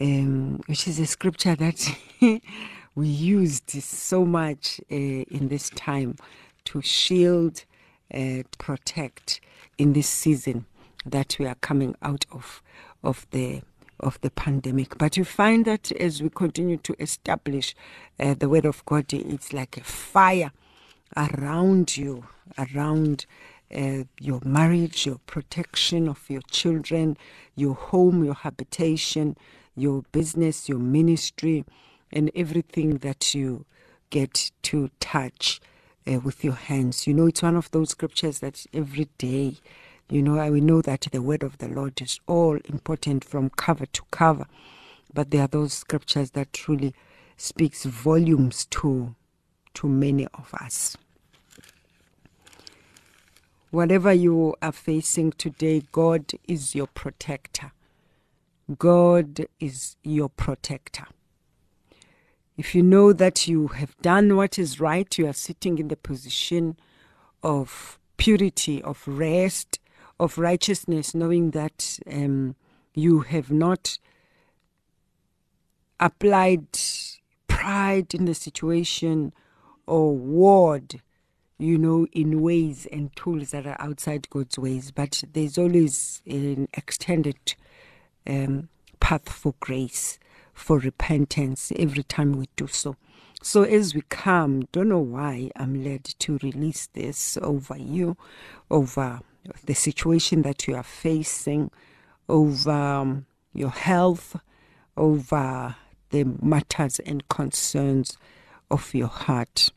um, 0.00 0.60
which 0.66 0.88
is 0.88 0.98
a 0.98 1.06
scripture 1.06 1.54
that 1.56 1.96
we 2.94 3.08
used 3.08 3.70
so 3.70 4.24
much 4.24 4.80
uh, 4.90 4.94
in 4.94 5.48
this 5.48 5.70
time 5.70 6.16
to 6.64 6.82
shield, 6.82 7.64
uh, 8.14 8.42
protect 8.58 9.40
in 9.78 9.92
this 9.92 10.08
season 10.08 10.66
that 11.06 11.36
we 11.38 11.46
are 11.46 11.56
coming 11.56 11.94
out 12.02 12.26
of 12.32 12.62
of 13.02 13.26
the 13.30 13.62
of 14.00 14.20
the 14.20 14.30
pandemic. 14.30 14.96
But 14.98 15.16
you 15.16 15.24
find 15.24 15.64
that 15.64 15.90
as 15.92 16.22
we 16.22 16.30
continue 16.30 16.76
to 16.78 16.94
establish 17.00 17.74
uh, 18.20 18.34
the 18.34 18.48
word 18.48 18.64
of 18.64 18.84
God, 18.86 19.12
it's 19.12 19.52
like 19.52 19.76
a 19.76 19.84
fire 19.84 20.52
around 21.16 21.96
you, 21.96 22.24
around 22.58 23.26
uh, 23.74 24.04
your 24.20 24.40
marriage, 24.44 25.06
your 25.06 25.18
protection 25.26 26.08
of 26.08 26.28
your 26.28 26.42
children, 26.50 27.16
your 27.56 27.74
home, 27.74 28.24
your 28.24 28.34
habitation, 28.34 29.36
your 29.78 30.02
business, 30.12 30.68
your 30.68 30.78
ministry, 30.78 31.64
and 32.12 32.30
everything 32.34 32.98
that 32.98 33.34
you 33.34 33.64
get 34.10 34.50
to 34.62 34.90
touch 35.00 35.60
uh, 36.06 36.18
with 36.20 36.44
your 36.44 36.54
hands. 36.54 37.06
You 37.06 37.14
know, 37.14 37.26
it's 37.26 37.42
one 37.42 37.56
of 37.56 37.70
those 37.70 37.90
scriptures 37.90 38.40
that 38.40 38.66
every 38.72 39.08
day, 39.18 39.56
you 40.08 40.22
know, 40.22 40.38
I, 40.38 40.50
we 40.50 40.60
know 40.60 40.82
that 40.82 41.06
the 41.12 41.22
word 41.22 41.42
of 41.42 41.58
the 41.58 41.68
Lord 41.68 42.00
is 42.00 42.20
all 42.26 42.58
important 42.66 43.24
from 43.24 43.50
cover 43.50 43.86
to 43.86 44.02
cover, 44.10 44.46
but 45.12 45.30
there 45.30 45.42
are 45.42 45.48
those 45.48 45.74
scriptures 45.74 46.32
that 46.32 46.52
truly 46.52 46.94
speaks 47.36 47.84
volumes 47.84 48.66
to 48.70 49.14
to 49.74 49.88
many 49.88 50.26
of 50.34 50.52
us. 50.54 50.96
Whatever 53.70 54.12
you 54.12 54.56
are 54.62 54.72
facing 54.72 55.32
today, 55.32 55.82
God 55.92 56.32
is 56.48 56.74
your 56.74 56.86
protector. 56.88 57.72
God 58.76 59.46
is 59.60 59.96
your 60.02 60.28
protector. 60.28 61.06
If 62.56 62.74
you 62.74 62.82
know 62.82 63.12
that 63.12 63.46
you 63.46 63.68
have 63.68 63.96
done 63.98 64.36
what 64.36 64.58
is 64.58 64.80
right, 64.80 65.16
you 65.16 65.26
are 65.28 65.32
sitting 65.32 65.78
in 65.78 65.88
the 65.88 65.96
position 65.96 66.76
of 67.42 67.98
purity, 68.16 68.82
of 68.82 69.06
rest, 69.06 69.78
of 70.18 70.38
righteousness, 70.38 71.14
knowing 71.14 71.52
that 71.52 71.98
um, 72.10 72.56
you 72.94 73.20
have 73.20 73.50
not 73.50 73.98
applied 76.00 76.66
pride 77.46 78.12
in 78.14 78.24
the 78.24 78.34
situation 78.34 79.32
or 79.86 80.16
ward, 80.16 81.00
you 81.58 81.78
know, 81.78 82.06
in 82.12 82.42
ways 82.42 82.86
and 82.92 83.14
tools 83.16 83.52
that 83.52 83.66
are 83.66 83.76
outside 83.80 84.28
God's 84.30 84.58
ways. 84.58 84.90
But 84.90 85.24
there's 85.32 85.58
always 85.58 86.22
an 86.26 86.68
extended 86.74 87.54
um, 88.28 88.68
path 89.00 89.28
for 89.28 89.54
grace, 89.60 90.18
for 90.52 90.78
repentance 90.78 91.72
every 91.76 92.02
time 92.02 92.32
we 92.32 92.48
do 92.56 92.66
so. 92.66 92.96
So 93.42 93.62
as 93.62 93.94
we 93.94 94.02
come, 94.08 94.62
don't 94.72 94.88
know 94.88 94.98
why 94.98 95.50
I'm 95.56 95.84
led 95.84 96.04
to 96.04 96.38
release 96.42 96.88
this 96.92 97.38
over 97.40 97.78
you, 97.78 98.16
over 98.70 99.20
the 99.64 99.74
situation 99.74 100.42
that 100.42 100.66
you 100.66 100.74
are 100.74 100.82
facing, 100.82 101.70
over 102.28 102.70
um, 102.70 103.26
your 103.54 103.70
health, 103.70 104.36
over 104.96 105.76
the 106.10 106.24
matters 106.24 106.98
and 107.00 107.26
concerns 107.28 108.18
of 108.70 108.92
your 108.94 109.08
heart. 109.08 109.70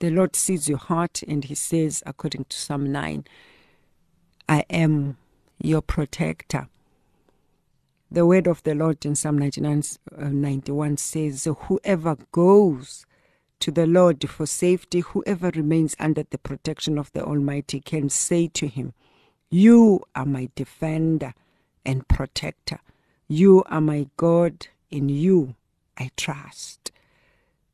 The 0.00 0.10
Lord 0.10 0.36
sees 0.36 0.68
your 0.68 0.78
heart 0.78 1.22
and 1.26 1.44
He 1.44 1.54
says, 1.54 2.02
according 2.06 2.46
to 2.46 2.56
Psalm 2.56 2.90
9, 2.90 3.24
I 4.48 4.64
am 4.68 5.16
your 5.58 5.82
protector. 5.82 6.68
The 8.12 8.26
word 8.26 8.48
of 8.48 8.60
the 8.64 8.74
Lord 8.74 9.06
in 9.06 9.14
Psalm 9.14 9.38
99, 9.38 9.84
uh, 10.18 10.24
91 10.30 10.96
says, 10.96 11.46
Whoever 11.68 12.16
goes 12.32 13.06
to 13.60 13.70
the 13.70 13.86
Lord 13.86 14.28
for 14.28 14.46
safety, 14.46 14.98
whoever 14.98 15.50
remains 15.50 15.94
under 16.00 16.24
the 16.28 16.38
protection 16.38 16.98
of 16.98 17.12
the 17.12 17.24
Almighty 17.24 17.78
can 17.78 18.08
say 18.08 18.48
to 18.48 18.66
him, 18.66 18.94
You 19.48 20.02
are 20.16 20.26
my 20.26 20.48
defender 20.56 21.34
and 21.86 22.08
protector. 22.08 22.80
You 23.28 23.62
are 23.66 23.80
my 23.80 24.08
God. 24.16 24.66
In 24.90 25.08
you 25.08 25.54
I 25.96 26.10
trust. 26.16 26.90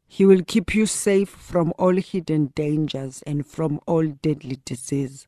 He 0.07 0.27
will 0.27 0.43
keep 0.47 0.75
you 0.75 0.85
safe 0.85 1.31
from 1.31 1.73
all 1.79 1.97
hidden 1.97 2.53
dangers 2.55 3.23
and 3.27 3.47
from 3.47 3.81
all 3.87 4.07
deadly 4.07 4.59
disease. 4.67 5.27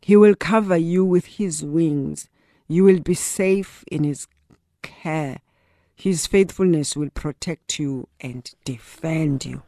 He 0.00 0.14
will 0.14 0.36
cover 0.36 0.76
you 0.76 1.04
with 1.04 1.26
his 1.26 1.64
wings 1.64 2.28
you 2.68 2.84
will 2.84 3.00
be 3.00 3.14
safe 3.14 3.82
in 3.90 4.04
his 4.04 4.28
care. 4.82 5.38
His 5.96 6.26
faithfulness 6.26 6.94
will 6.96 7.10
protect 7.10 7.78
you 7.78 8.08
and 8.20 8.48
defend 8.64 9.44
you. 9.44 9.62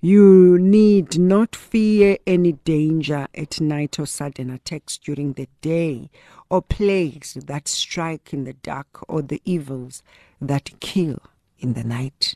You 0.00 0.58
need 0.58 1.18
not 1.18 1.54
fear 1.54 2.16
any 2.26 2.52
danger 2.52 3.28
at 3.34 3.60
night 3.60 3.98
or 3.98 4.06
sudden 4.06 4.48
attacks 4.48 4.96
during 4.96 5.34
the 5.34 5.46
day, 5.60 6.10
or 6.48 6.62
plagues 6.62 7.34
that 7.34 7.68
strike 7.68 8.32
in 8.32 8.44
the 8.44 8.54
dark, 8.54 9.04
or 9.08 9.20
the 9.20 9.42
evils 9.44 10.02
that 10.40 10.80
kill 10.80 11.18
in 11.58 11.74
the 11.74 11.84
night. 11.84 12.34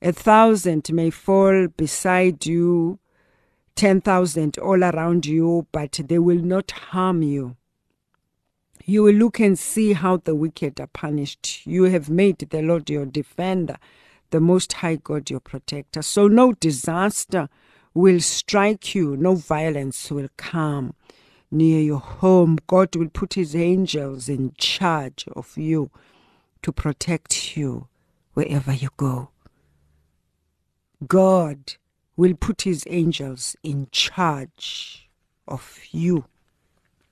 A 0.00 0.12
thousand 0.12 0.90
may 0.90 1.10
fall 1.10 1.68
beside 1.68 2.46
you, 2.46 2.98
ten 3.74 4.00
thousand 4.00 4.56
all 4.56 4.82
around 4.82 5.26
you, 5.26 5.66
but 5.70 6.00
they 6.02 6.18
will 6.18 6.42
not 6.42 6.70
harm 6.70 7.22
you. 7.22 7.56
You 8.84 9.04
will 9.04 9.14
look 9.14 9.38
and 9.38 9.58
see 9.58 9.92
how 9.92 10.16
the 10.18 10.34
wicked 10.34 10.80
are 10.80 10.88
punished. 10.88 11.66
You 11.66 11.84
have 11.84 12.10
made 12.10 12.38
the 12.38 12.62
Lord 12.62 12.90
your 12.90 13.06
defender 13.06 13.76
the 14.30 14.40
Most 14.40 14.72
High 14.72 14.96
God 14.96 15.30
your 15.30 15.40
protector. 15.40 16.02
So 16.02 16.26
no 16.26 16.54
disaster 16.54 17.48
will 17.94 18.20
strike 18.20 18.94
you, 18.94 19.16
no 19.16 19.34
violence 19.34 20.10
will 20.10 20.28
come 20.36 20.94
near 21.50 21.80
your 21.80 22.00
home. 22.00 22.58
God 22.66 22.96
will 22.96 23.10
put 23.10 23.34
his 23.34 23.54
angels 23.54 24.28
in 24.28 24.52
charge 24.56 25.26
of 25.36 25.56
you 25.56 25.90
to 26.62 26.72
protect 26.72 27.56
you 27.56 27.88
wherever 28.32 28.72
you 28.72 28.88
go. 28.96 29.28
God 31.06 31.74
will 32.16 32.34
put 32.34 32.62
his 32.62 32.84
angels 32.88 33.54
in 33.62 33.88
charge 33.92 35.10
of 35.46 35.80
you 35.90 36.24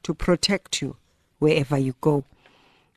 to 0.02 0.14
protect 0.14 0.80
you 0.80 0.96
wherever 1.40 1.76
you 1.76 1.96
go. 2.00 2.24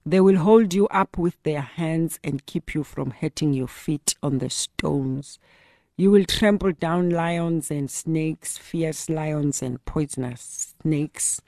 They 0.06 0.22
will 0.22 0.38
hold 0.38 0.74
you 0.74 0.88
up 0.90 1.18
with 1.18 1.42
their 1.42 1.62
hands 1.62 2.20
and 2.24 2.46
keep 2.46 2.76
you 2.76 2.84
from 2.84 3.12
hurting 3.12 3.54
your 3.54 3.68
feet 3.68 4.16
on 4.22 4.38
the 4.38 4.50
stones. 4.52 5.40
You 5.98 6.12
will 6.12 6.26
trample 6.26 6.74
down 6.74 7.10
lions 7.10 7.72
and 7.72 7.90
snakes, 7.90 8.58
fierce 8.58 9.10
lions 9.10 9.64
and 9.64 9.84
poisonous 9.86 10.76
snakes. 10.82 11.42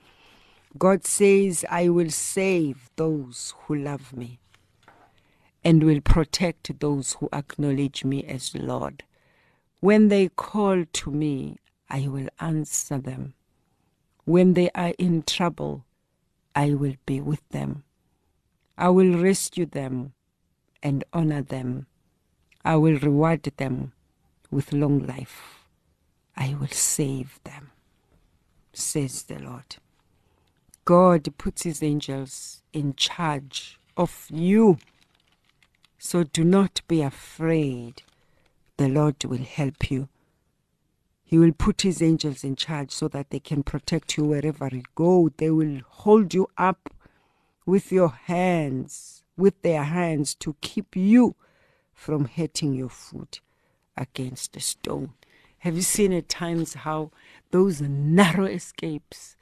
God 0.77 1.05
says, 1.05 1.65
I 1.69 1.89
will 1.89 2.09
save 2.09 2.89
those 2.95 3.53
who 3.65 3.75
love 3.75 4.15
me 4.15 4.39
and 5.63 5.83
will 5.83 6.01
protect 6.01 6.79
those 6.79 7.13
who 7.13 7.27
acknowledge 7.33 8.05
me 8.05 8.23
as 8.23 8.53
Lord. 8.55 9.03
When 9.79 10.09
they 10.09 10.29
call 10.29 10.85
to 10.85 11.11
me, 11.11 11.57
I 11.89 12.07
will 12.07 12.29
answer 12.39 12.99
them. 12.99 13.33
When 14.25 14.53
they 14.53 14.69
are 14.75 14.93
in 14.99 15.23
trouble, 15.23 15.85
I 16.55 16.73
will 16.73 16.95
be 17.05 17.19
with 17.19 17.47
them. 17.49 17.83
I 18.77 18.89
will 18.89 19.17
rescue 19.17 19.65
them 19.65 20.13
and 20.81 21.03
honor 21.11 21.41
them. 21.41 21.87
I 22.63 22.77
will 22.77 22.97
reward 22.97 23.43
them 23.57 23.91
with 24.49 24.71
long 24.73 25.05
life. 25.05 25.65
I 26.37 26.55
will 26.59 26.67
save 26.67 27.39
them, 27.43 27.71
says 28.73 29.23
the 29.23 29.39
Lord. 29.39 29.77
God 30.85 31.27
puts 31.37 31.63
his 31.63 31.81
angels 31.81 32.61
in 32.71 32.95
charge 32.95 33.79
of 33.97 34.27
you. 34.29 34.77
So 35.97 36.23
do 36.23 36.43
not 36.43 36.81
be 36.87 37.01
afraid. 37.01 38.03
The 38.77 38.89
Lord 38.89 39.23
will 39.25 39.43
help 39.43 39.89
you. 39.89 40.09
He 41.27 41.39
will 41.39 41.53
put 41.53 41.81
his 41.81 42.03
angels 42.03 42.43
in 42.43 42.55
charge 42.55 42.91
so 42.91 43.07
that 43.07 43.31
they 43.31 43.39
can 43.39 43.63
protect 43.63 44.15
you 44.15 44.25
wherever 44.25 44.69
you 44.71 44.83
go. 44.93 45.31
They 45.35 45.49
will 45.49 45.81
hold 45.87 46.35
you 46.35 46.47
up 46.55 46.93
with 47.65 47.91
your 47.91 48.09
hands, 48.09 49.23
with 49.35 49.59
their 49.63 49.83
hands, 49.83 50.35
to 50.35 50.55
keep 50.61 50.95
you 50.95 51.35
from 51.93 52.25
hitting 52.25 52.75
your 52.75 52.89
foot 52.89 53.41
against 53.97 54.55
a 54.55 54.59
stone. 54.59 55.13
Have 55.59 55.75
you 55.75 55.81
seen 55.81 56.13
at 56.13 56.29
times 56.29 56.75
how 56.75 57.09
those 57.49 57.81
narrow 57.81 58.45
escapes, 58.45 59.35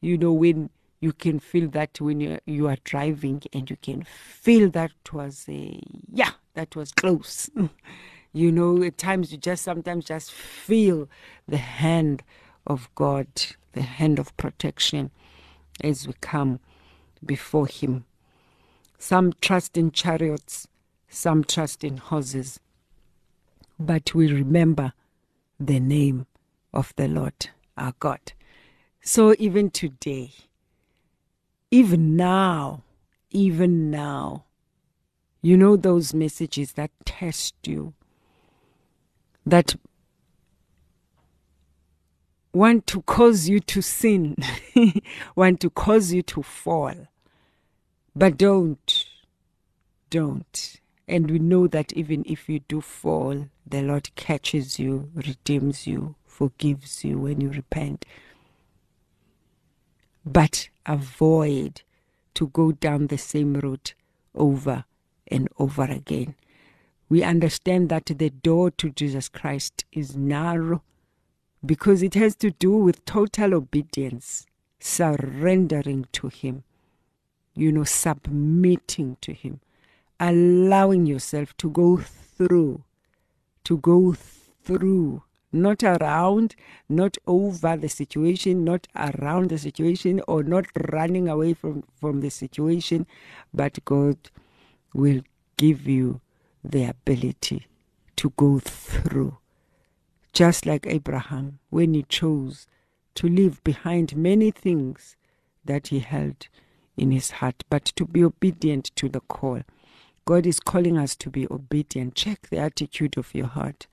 you 0.00 0.18
know, 0.18 0.32
when 0.32 0.70
you 0.98 1.12
can 1.12 1.38
feel 1.38 1.68
that 1.68 2.00
when 2.00 2.20
you 2.20 2.38
you 2.46 2.66
are 2.68 2.78
driving 2.82 3.42
and 3.52 3.70
you 3.70 3.76
can 3.76 4.04
feel 4.04 4.70
that 4.70 5.12
was 5.12 5.46
a 5.48 5.80
yeah, 6.12 6.32
that 6.54 6.74
was 6.74 6.90
close. 6.92 7.48
you 8.32 8.50
know, 8.50 8.82
at 8.82 8.98
times 8.98 9.32
you 9.32 9.38
just 9.38 9.62
sometimes 9.62 10.04
just 10.06 10.32
feel 10.32 11.08
the 11.46 11.58
hand 11.58 12.22
of 12.66 12.88
God, 12.94 13.28
the 13.72 13.82
hand 13.82 14.18
of 14.18 14.36
protection 14.36 15.10
as 15.82 16.06
we 16.06 16.14
come 16.20 16.60
before 17.24 17.66
him. 17.66 18.04
Some 18.98 19.32
trust 19.40 19.76
in 19.76 19.90
chariots, 19.90 20.68
some 21.08 21.44
trust 21.44 21.84
in 21.84 21.96
horses, 21.98 22.60
but 23.78 24.14
we 24.14 24.32
remember 24.32 24.92
the 25.58 25.80
name 25.80 26.26
of 26.72 26.92
the 26.96 27.08
Lord 27.08 27.50
our 27.76 27.94
God. 27.98 28.32
So 29.00 29.34
even 29.38 29.70
today, 29.70 30.32
even 31.70 32.16
now, 32.16 32.82
even 33.30 33.90
now, 33.90 34.44
you 35.40 35.56
know 35.56 35.76
those 35.76 36.14
messages 36.14 36.72
that 36.72 36.90
test 37.04 37.54
you, 37.66 37.94
that 39.46 39.74
want 42.52 42.86
to 42.86 43.02
cause 43.02 43.48
you 43.48 43.60
to 43.60 43.82
sin, 43.82 44.36
want 45.36 45.60
to 45.60 45.70
cause 45.70 46.12
you 46.12 46.22
to 46.22 46.42
fall. 46.42 47.08
But 48.14 48.36
don't, 48.36 49.06
don't. 50.10 50.80
And 51.08 51.30
we 51.30 51.38
know 51.38 51.66
that 51.66 51.92
even 51.94 52.24
if 52.26 52.48
you 52.48 52.60
do 52.60 52.80
fall, 52.80 53.48
the 53.66 53.82
Lord 53.82 54.14
catches 54.14 54.78
you, 54.78 55.10
redeems 55.14 55.86
you, 55.86 56.14
forgives 56.26 57.04
you 57.04 57.18
when 57.18 57.40
you 57.40 57.50
repent. 57.50 58.04
But 60.24 60.68
avoid 60.86 61.82
to 62.34 62.46
go 62.48 62.72
down 62.72 63.08
the 63.08 63.18
same 63.18 63.54
route 63.54 63.94
over 64.34 64.84
and 65.28 65.48
over 65.58 65.84
again. 65.84 66.34
We 67.12 67.22
understand 67.22 67.90
that 67.90 68.06
the 68.06 68.30
door 68.30 68.70
to 68.70 68.90
Jesus 68.90 69.28
Christ 69.28 69.84
is 69.92 70.16
narrow 70.16 70.82
because 71.64 72.02
it 72.02 72.14
has 72.14 72.34
to 72.36 72.50
do 72.50 72.72
with 72.72 73.04
total 73.04 73.54
obedience, 73.54 74.46
surrendering 74.80 76.06
to 76.12 76.28
Him 76.28 76.64
you 77.54 77.70
know, 77.70 77.84
submitting 77.84 79.16
to 79.20 79.32
Him, 79.32 79.60
allowing 80.18 81.06
yourself 81.06 81.56
to 81.58 81.70
go 81.70 81.98
through, 81.98 82.84
to 83.64 83.76
go 83.78 84.14
through, 84.64 85.22
not 85.52 85.82
around, 85.82 86.54
not 86.88 87.18
over 87.26 87.76
the 87.76 87.88
situation, 87.88 88.64
not 88.64 88.88
around 88.96 89.50
the 89.50 89.58
situation, 89.58 90.22
or 90.26 90.42
not 90.42 90.66
running 90.90 91.28
away 91.28 91.52
from, 91.52 91.84
from 92.00 92.20
the 92.20 92.30
situation, 92.30 93.06
but 93.52 93.84
God 93.84 94.16
will 94.94 95.20
give 95.56 95.86
you 95.86 96.20
the 96.62 96.84
ability 96.84 97.66
to 98.16 98.32
go 98.36 98.58
through. 98.58 99.38
Just 100.32 100.64
like 100.64 100.86
Abraham, 100.86 101.58
when 101.70 101.94
he 101.94 102.04
chose 102.04 102.66
to 103.14 103.28
leave 103.28 103.62
behind 103.64 104.16
many 104.16 104.50
things 104.50 105.16
that 105.64 105.88
he 105.88 105.98
held 105.98 106.48
in 106.96 107.10
his 107.10 107.32
heart, 107.32 107.64
but 107.68 107.84
to 107.84 108.04
be 108.04 108.24
obedient 108.24 108.90
to 108.96 109.08
the 109.08 109.20
call. 109.20 109.62
God 110.24 110.46
is 110.46 110.60
calling 110.60 110.96
us 110.96 111.16
to 111.16 111.30
be 111.30 111.46
obedient. 111.50 112.14
Check 112.14 112.48
the 112.48 112.58
attitude 112.58 113.18
of 113.18 113.34
your 113.34 113.46
heart. 113.46 113.86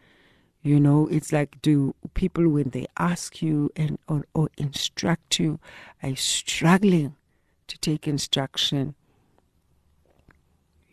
You 0.62 0.80
know, 0.80 1.08
it's 1.08 1.32
like 1.32 1.62
do 1.62 1.96
people 2.14 2.48
when 2.50 2.70
they 2.70 2.86
ask 2.98 3.42
you 3.42 3.72
and 3.76 3.98
or, 4.08 4.26
or 4.34 4.50
instruct 4.58 5.40
you 5.40 5.60
are 6.04 6.16
struggling 6.16 7.16
to 7.68 7.78
take 7.80 8.08
instruction. 8.08 8.96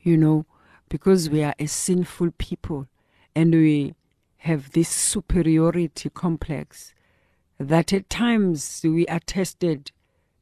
You 0.03 0.17
know, 0.17 0.47
because 0.89 1.31
we 1.31 1.43
are 1.43 1.55
a 1.59 1.67
sinful 1.67 2.33
people 2.39 2.87
and 3.35 3.53
we 3.53 3.95
have 4.39 4.73
this 4.73 4.89
superiority 4.89 6.11
complex 6.11 6.95
that 7.59 7.93
at 7.93 8.09
times 8.09 8.81
we 8.85 9.07
are 9.07 9.21
tested 9.21 9.91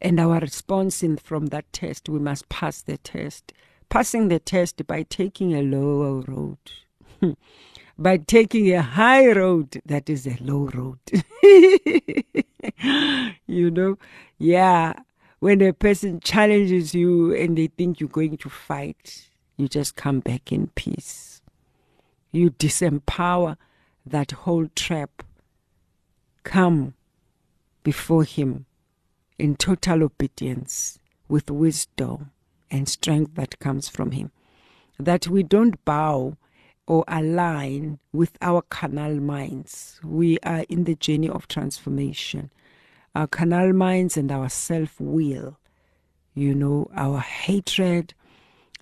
and 0.05 0.21
our 0.21 0.39
response 0.39 1.03
in, 1.03 1.17
from 1.17 1.47
that 1.47 1.73
test, 1.73 2.11
we 2.11 2.19
must 2.19 2.51
pass 2.51 2.83
the 2.83 2.99
test. 2.99 3.55
Passing 3.89 4.29
the 4.29 4.39
test 4.39 4.87
by 4.87 5.05
taking 5.05 5.55
a 5.55 5.63
lower 5.63 6.21
road. 6.21 6.59
by 7.99 8.19
taking 8.19 8.71
a 8.75 8.83
high 8.83 9.33
road 9.33 9.81
that 9.87 10.11
is 10.11 10.27
a 10.27 10.37
low 10.43 10.69
road. 10.75 10.99
you 13.47 13.71
know? 13.71 13.97
Yeah. 14.37 14.93
When 15.39 15.63
a 15.63 15.73
person 15.73 16.21
challenges 16.21 16.95
you 16.95 17.35
and 17.35 17.57
they 17.57 17.69
think 17.69 17.99
you're 17.99 18.11
going 18.11 18.37
to 18.39 18.51
fight, 18.51 19.31
you 19.57 19.69
just 19.69 19.97
come 19.97 20.21
back 20.21 20.53
in 20.53 20.69
peace. 20.75 21.43
You 22.33 22.51
disempower 22.51 23.57
that 24.05 24.33
whole 24.33 24.69
trap. 24.75 25.23
Come 26.43 26.95
before 27.83 28.25
Him 28.25 28.67
in 29.39 29.57
total 29.57 30.03
obedience 30.03 30.99
with 31.29 31.51
wisdom 31.51 32.31
and 32.71 32.89
strength 32.89 33.35
that 33.37 33.59
comes 33.59 33.89
from 33.89 34.11
Him. 34.13 34.31
that 34.99 35.27
we 35.29 35.43
don't 35.43 35.85
bow 35.85 36.37
or 36.87 37.05
align 37.09 37.99
with 38.13 38.37
our 38.41 38.63
carnal 38.63 39.21
minds. 39.21 39.99
We 40.05 40.39
are 40.41 40.65
in 40.69 40.85
the 40.85 40.95
journey 40.95 41.29
of 41.29 41.49
transformation. 41.49 42.51
Our 43.15 43.27
carnal 43.27 43.73
minds 43.73 44.17
and 44.17 44.31
our 44.31 44.49
self 44.49 45.01
will, 45.01 45.59
you 46.35 46.55
know, 46.55 46.91
our 46.95 47.19
hatred, 47.21 48.15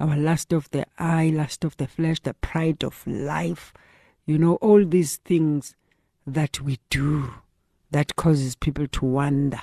our 0.03 0.17
lust 0.17 0.53
of 0.53 0.69
the 0.73 0.85
eye, 0.99 1.31
lust 1.33 1.65
of 1.65 1.77
the 1.77 1.87
flesh, 1.87 2.19
the 2.21 2.35
pride 2.35 2.83
of 2.83 3.07
life, 3.07 3.73
you 4.27 4.37
know, 4.37 4.57
all 4.57 4.85
these 4.85 5.19
things 5.19 5.77
that 6.27 6.61
we 6.61 6.81
do 6.91 7.33
that 7.93 8.17
causes 8.17 8.57
people 8.57 8.89
to 8.89 9.05
wonder 9.07 9.61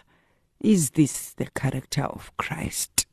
is 0.61 0.91
this 0.91 1.33
the 1.33 1.47
character 1.47 2.03
of 2.03 2.35
Christ? 2.37 3.05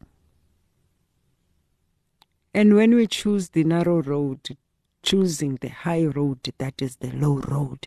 And 2.55 2.75
when 2.75 2.95
we 2.95 3.07
choose 3.07 3.51
the 3.51 3.65
narrow 3.65 4.03
road, 4.03 4.57
choosing 5.03 5.57
the 5.61 5.69
high 5.69 6.05
road, 6.05 6.39
that 6.59 6.81
is 6.81 6.97
the 6.97 7.11
low 7.11 7.39
road, 7.39 7.87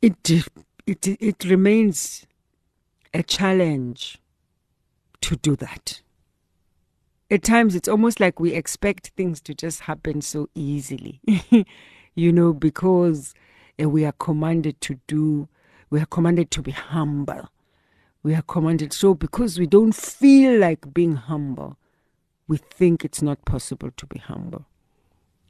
it, 0.00 0.30
it, 0.86 1.06
it 1.06 1.44
remains 1.44 2.26
a 3.12 3.22
challenge 3.22 4.18
to 5.22 5.36
do 5.36 5.56
that. 5.56 6.00
At 7.30 7.42
times, 7.42 7.74
it's 7.74 7.88
almost 7.88 8.18
like 8.18 8.40
we 8.40 8.52
expect 8.52 9.08
things 9.16 9.40
to 9.42 9.54
just 9.54 9.80
happen 9.80 10.20
so 10.20 10.48
easily, 10.54 11.20
you 12.14 12.32
know, 12.32 12.52
because 12.52 13.34
uh, 13.80 13.88
we 13.88 14.04
are 14.04 14.12
commanded 14.12 14.80
to 14.82 14.98
do, 15.06 15.48
we 15.90 16.00
are 16.00 16.06
commanded 16.06 16.50
to 16.52 16.62
be 16.62 16.72
humble. 16.72 17.48
We 18.22 18.34
are 18.34 18.42
commanded. 18.42 18.92
So, 18.92 19.14
because 19.14 19.58
we 19.58 19.66
don't 19.66 19.94
feel 19.94 20.58
like 20.58 20.92
being 20.92 21.14
humble, 21.16 21.78
we 22.48 22.58
think 22.58 23.04
it's 23.04 23.22
not 23.22 23.44
possible 23.44 23.90
to 23.96 24.06
be 24.06 24.18
humble. 24.18 24.66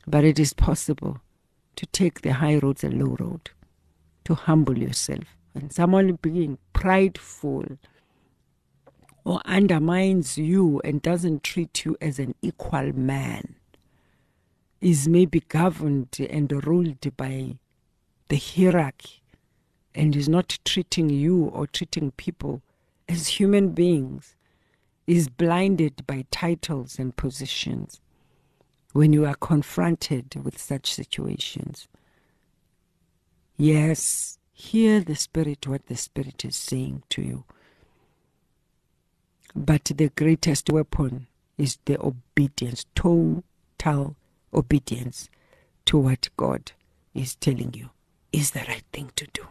But 0.06 0.24
it 0.24 0.38
is 0.38 0.52
possible 0.52 1.20
to 1.76 1.86
take 1.86 2.20
the 2.20 2.34
high 2.34 2.58
road, 2.58 2.78
the 2.78 2.90
low 2.90 3.16
road, 3.18 3.50
to 4.24 4.34
humble 4.34 4.78
yourself. 4.78 5.24
And 5.54 5.72
someone 5.72 6.12
being 6.22 6.58
prideful 6.72 7.78
or 9.24 9.40
undermines 9.44 10.38
you 10.38 10.80
and 10.84 11.02
doesn't 11.02 11.42
treat 11.42 11.84
you 11.84 11.96
as 12.00 12.18
an 12.18 12.34
equal 12.42 12.92
man 12.92 13.56
is 14.80 15.08
maybe 15.08 15.40
governed 15.40 16.16
and 16.30 16.64
ruled 16.64 17.16
by 17.16 17.58
the 18.28 18.36
hierarchy 18.36 19.22
and 19.94 20.16
is 20.16 20.28
not 20.28 20.58
treating 20.64 21.10
you 21.10 21.44
or 21.46 21.66
treating 21.66 22.12
people 22.12 22.62
as 23.08 23.26
human 23.26 23.70
beings 23.70 24.36
is 25.06 25.28
blinded 25.28 26.06
by 26.06 26.24
titles 26.30 26.98
and 26.98 27.16
positions 27.16 28.00
when 28.92 29.12
you 29.12 29.26
are 29.26 29.34
confronted 29.34 30.34
with 30.44 30.58
such 30.58 30.92
situations. 30.92 31.88
Yes, 33.56 34.38
hear 34.60 35.00
the 35.00 35.16
Spirit, 35.16 35.66
what 35.66 35.86
the 35.86 35.96
Spirit 35.96 36.44
is 36.44 36.54
saying 36.54 37.02
to 37.08 37.22
you. 37.22 37.44
But 39.54 39.84
the 39.86 40.10
greatest 40.10 40.70
weapon 40.70 41.26
is 41.56 41.78
the 41.86 42.00
obedience, 42.00 42.84
total 42.94 44.16
obedience 44.52 45.28
to 45.86 45.98
what 45.98 46.28
God 46.36 46.72
is 47.14 47.34
telling 47.36 47.74
you 47.74 47.90
is 48.32 48.50
the 48.52 48.64
right 48.68 48.84
thing 48.92 49.10
to 49.16 49.26
do. 49.32 49.46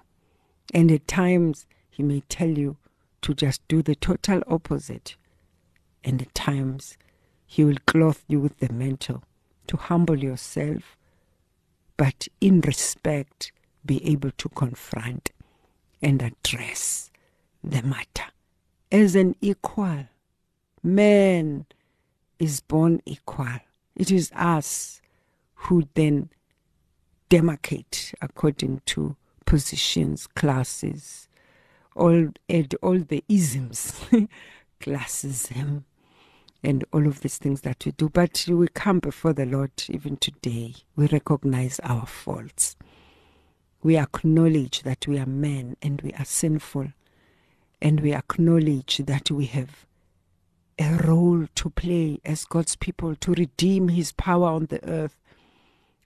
And 0.74 0.92
at 0.92 1.08
times, 1.08 1.66
He 1.90 2.04
may 2.04 2.22
tell 2.30 2.50
you 2.50 2.78
to 3.24 3.34
just 3.34 3.68
do 3.68 3.82
the 3.82 3.96
total 3.96 4.44
opposite. 4.48 5.16
And 6.04 6.22
at 6.22 6.34
times, 6.36 6.98
He 7.46 7.66
will 7.66 7.80
clothe 7.88 8.22
you 8.28 8.40
with 8.40 8.60
the 8.60 8.72
mantle 8.72 9.24
to 9.68 9.78
humble 9.78 10.20
yourself, 10.24 10.96
but 11.98 12.28
in 12.40 12.62
respect, 12.62 13.52
be 13.90 14.06
able 14.06 14.30
to 14.30 14.48
confront 14.50 15.32
and 16.00 16.22
address 16.22 17.10
the 17.64 17.82
matter 17.82 18.30
as 18.92 19.16
an 19.16 19.36
equal. 19.42 20.06
Man 20.84 21.66
is 22.38 22.60
born 22.60 23.02
equal. 23.08 23.58
It 23.96 24.12
is 24.12 24.32
us 24.36 25.02
who 25.56 25.88
then 25.96 26.30
demarcate 27.32 28.14
according 28.22 28.84
to 28.86 29.16
positions, 29.48 30.28
classes, 30.28 31.28
all 31.96 32.28
and 32.48 32.76
all 32.84 33.00
the 33.00 33.24
isms, 33.28 34.00
classism, 34.80 35.82
and 36.64 36.86
all 36.94 37.08
of 37.08 37.22
these 37.22 37.40
things 37.40 37.62
that 37.62 37.84
we 37.88 37.92
do. 37.94 38.08
But 38.08 38.46
we 38.48 38.68
come 38.68 39.00
before 39.00 39.34
the 39.34 39.48
Lord 39.48 39.72
even 39.90 40.18
today. 40.18 40.76
We 40.96 41.08
recognize 41.08 41.80
our 41.80 42.06
faults. 42.06 42.76
We 43.82 43.98
acknowledge 43.98 44.84
that 44.84 45.08
we 45.08 45.18
are 45.20 45.26
men 45.26 45.78
and 45.82 46.02
we 46.02 46.12
are 46.14 46.26
sinful 46.26 46.92
and 47.82 48.02
we 48.02 48.14
acknowledge 48.14 48.98
that 48.98 49.32
we 49.32 49.46
have 49.46 49.86
a 50.78 50.96
role 51.06 51.46
to 51.56 51.70
play 51.70 52.20
as 52.26 52.46
God's 52.46 52.76
people 52.76 53.16
to 53.16 53.32
redeem 53.34 53.90
His 53.90 54.12
power 54.12 54.48
on 54.48 54.66
the 54.66 54.84
earth, 54.88 55.16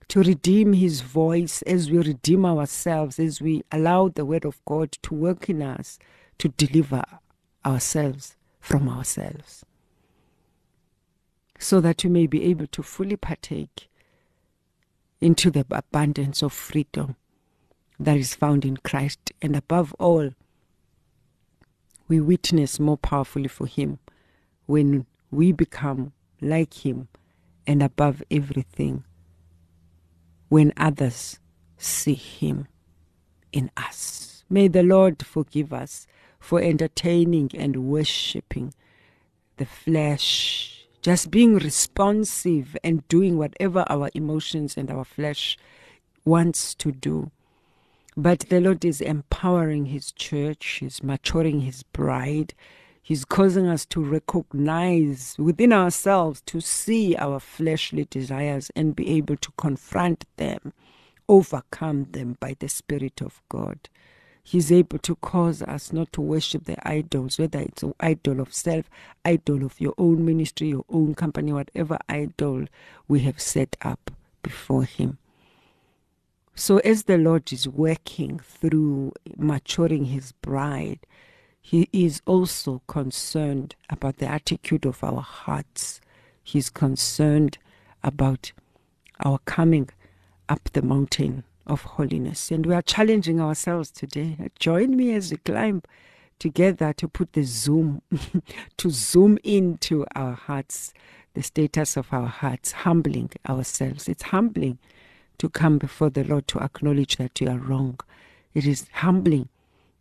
to 0.10 0.22
redeem 0.22 0.74
His 0.74 1.02
voice 1.02 1.62
as 1.64 1.90
we 1.90 1.98
redeem 1.98 2.46
ourselves, 2.46 3.20
as 3.20 3.42
we 3.42 3.64
allow 3.72 4.10
the 4.10 4.26
Word 4.26 4.46
of 4.46 4.64
God 4.66 4.92
to 5.04 5.16
work 5.16 5.50
in 5.50 5.62
us 5.62 6.00
to 6.40 6.50
deliver 6.50 7.04
ourselves 7.66 8.36
from 8.60 8.90
ourselves, 8.90 9.66
so 11.60 11.80
that 11.82 12.04
we 12.04 12.10
may 12.10 12.28
be 12.28 12.44
able 12.44 12.68
to 12.68 12.84
fully 12.84 13.16
partake 13.16 13.90
into 15.22 15.50
the 15.50 15.66
abundance 15.72 16.42
of 16.42 16.52
freedom 16.52 17.16
that 18.00 18.18
is 18.18 18.36
found 18.36 18.66
in 18.66 18.78
Christ, 18.78 19.32
and 19.42 19.56
above 19.56 19.94
all, 20.00 20.32
we 22.08 22.20
witness 22.20 22.80
more 22.80 22.98
powerfully 22.98 23.48
for 23.48 23.66
Him 23.66 24.00
when 24.66 25.06
we 25.32 25.52
become 25.52 26.14
like 26.42 26.86
Him 26.86 27.08
and 27.66 27.82
above 27.82 28.22
everything, 28.30 29.04
when 30.50 30.74
others 30.78 31.40
see 31.78 32.14
Him 32.14 32.68
in 33.52 33.72
us. 33.78 34.44
May 34.50 34.68
the 34.68 34.84
Lord 34.84 35.26
forgive 35.26 35.72
us 35.74 36.06
for 36.40 36.62
entertaining 36.62 37.52
and 37.54 37.88
worshipping 37.88 38.74
the 39.58 39.66
flesh, 39.66 40.86
just 41.02 41.32
being 41.32 41.56
responsive 41.56 42.76
and 42.84 43.08
doing 43.08 43.38
whatever 43.38 43.86
our 43.88 44.10
emotions 44.14 44.76
and 44.78 44.92
our 44.92 45.06
flesh 45.06 45.58
wants 46.26 46.76
to 46.76 46.92
do. 46.92 47.32
But 48.16 48.42
the 48.42 48.62
Lord 48.62 48.86
is 48.86 49.02
empowering 49.02 49.88
His 49.88 50.12
church, 50.12 50.78
He's 50.80 51.02
maturing 51.02 51.62
His 51.62 51.84
bride. 51.84 52.54
He's 53.02 53.26
causing 53.26 53.68
us 53.68 53.86
to 53.88 54.02
recognize 54.02 55.36
within 55.38 55.74
ourselves, 55.74 56.42
to 56.46 56.62
see 56.62 57.16
our 57.18 57.40
fleshly 57.40 58.06
desires 58.10 58.72
and 58.76 58.96
be 58.96 59.10
able 59.18 59.36
to 59.38 59.52
confront 59.58 60.26
them, 60.38 60.74
overcome 61.28 62.06
them 62.12 62.38
by 62.40 62.56
the 62.60 62.70
Spirit 62.70 63.22
of 63.22 63.42
God. 63.50 63.90
He's 64.42 64.72
able 64.72 65.00
to 65.00 65.16
cause 65.16 65.62
us 65.62 65.92
not 65.92 66.14
to 66.14 66.22
worship 66.22 66.66
the 66.66 66.88
idols, 66.88 67.40
whether 67.40 67.60
it's 67.60 67.82
an 67.82 67.94
idol 68.00 68.42
of 68.42 68.54
self, 68.54 68.90
idol 69.26 69.66
of 69.66 69.82
your 69.82 69.94
own 69.98 70.24
ministry, 70.26 70.70
your 70.70 70.86
own 70.90 71.16
company, 71.16 71.52
whatever 71.52 71.98
idol 72.08 72.66
we 73.08 73.22
have 73.22 73.42
set 73.42 73.76
up 73.82 74.12
before 74.44 74.84
Him. 74.84 75.18
So, 76.56 76.78
as 76.80 77.04
the 77.04 77.18
Lord 77.18 77.52
is 77.52 77.68
working 77.68 78.40
through 78.40 79.14
maturing 79.38 80.06
his 80.06 80.34
bride, 80.34 81.00
he 81.60 81.90
is 81.92 82.22
also 82.28 82.82
concerned 82.88 83.76
about 83.90 84.18
the 84.18 84.28
attitude 84.28 84.86
of 84.86 85.04
our 85.04 85.22
hearts. 85.22 86.00
He's 86.44 86.70
concerned 86.70 87.58
about 88.04 88.52
our 89.26 89.40
coming 89.46 89.90
up 90.48 90.70
the 90.74 90.84
mountain 90.84 91.44
of 91.66 91.82
holiness. 91.82 92.52
And 92.52 92.66
we 92.66 92.76
are 92.76 92.82
challenging 92.82 93.40
ourselves 93.40 93.90
today. 93.90 94.38
Join 94.60 94.96
me 94.96 95.14
as 95.16 95.32
we 95.32 95.38
climb 95.38 95.82
together 96.38 96.94
to 96.94 97.08
put 97.08 97.34
the 97.34 97.44
zoom, 97.44 98.02
to 98.78 98.90
zoom 98.92 99.40
into 99.44 100.06
our 100.16 100.34
hearts, 100.34 100.94
the 101.34 101.42
status 101.42 101.98
of 101.98 102.12
our 102.12 102.28
hearts, 102.28 102.72
humbling 102.74 103.32
ourselves. 103.48 104.08
It's 104.08 104.24
humbling 104.24 104.78
to 105.38 105.50
come 105.50 105.78
before 105.78 106.10
the 106.10 106.24
Lord 106.24 106.48
to 106.50 106.60
acknowledge 106.60 107.18
that 107.18 107.40
you 107.42 107.50
are 107.50 107.58
wrong. 107.58 108.00
It 108.54 108.66
is 108.66 108.88
humbling 108.94 109.50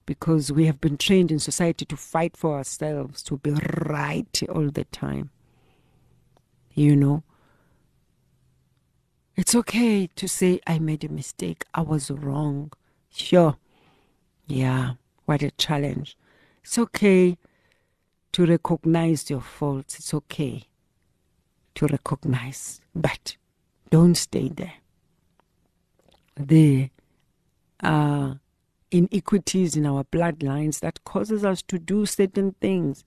because 0.07 0.53
we 0.53 0.67
have 0.67 0.81
been 0.81 0.97
trained 0.97 1.31
in 1.31 1.39
society 1.39 1.85
to 1.87 1.97
fight 1.97 2.37
for 2.37 2.57
ourselves, 2.57 3.23
to 3.25 3.39
be 3.39 3.53
right 3.87 4.43
all 4.49 4.71
the 4.71 4.85
time. 4.85 5.31
You 6.75 6.97
know, 6.97 7.23
it's 9.37 9.55
okay 9.55 10.09
to 10.09 10.29
say, 10.29 10.61
I 10.67 10.79
made 10.79 11.05
a 11.05 11.09
mistake, 11.09 11.65
I 11.73 11.83
was 11.83 12.11
wrong. 12.11 12.73
Sure. 13.11 13.57
Yeah, 14.47 14.93
what 15.25 15.43
a 15.43 15.51
challenge. 15.53 16.17
It's 16.63 16.79
okay 16.79 17.39
to 18.33 18.47
recognize 18.47 19.31
your 19.31 19.41
faults. 19.41 19.99
It's 19.99 20.13
okay 20.15 20.65
to 21.75 21.87
recognize, 21.87 22.81
but 22.95 23.37
don't 23.91 24.15
stay 24.15 24.49
there. 24.49 24.82
There 26.37 26.91
are 27.83 28.31
uh, 28.31 28.35
inequities 28.91 29.77
in 29.77 29.87
our 29.87 30.05
bloodlines 30.05 30.81
that 30.81 31.05
causes 31.05 31.45
us 31.45 31.63
to 31.63 31.79
do 31.79 32.07
certain 32.07 32.53
things 32.61 33.05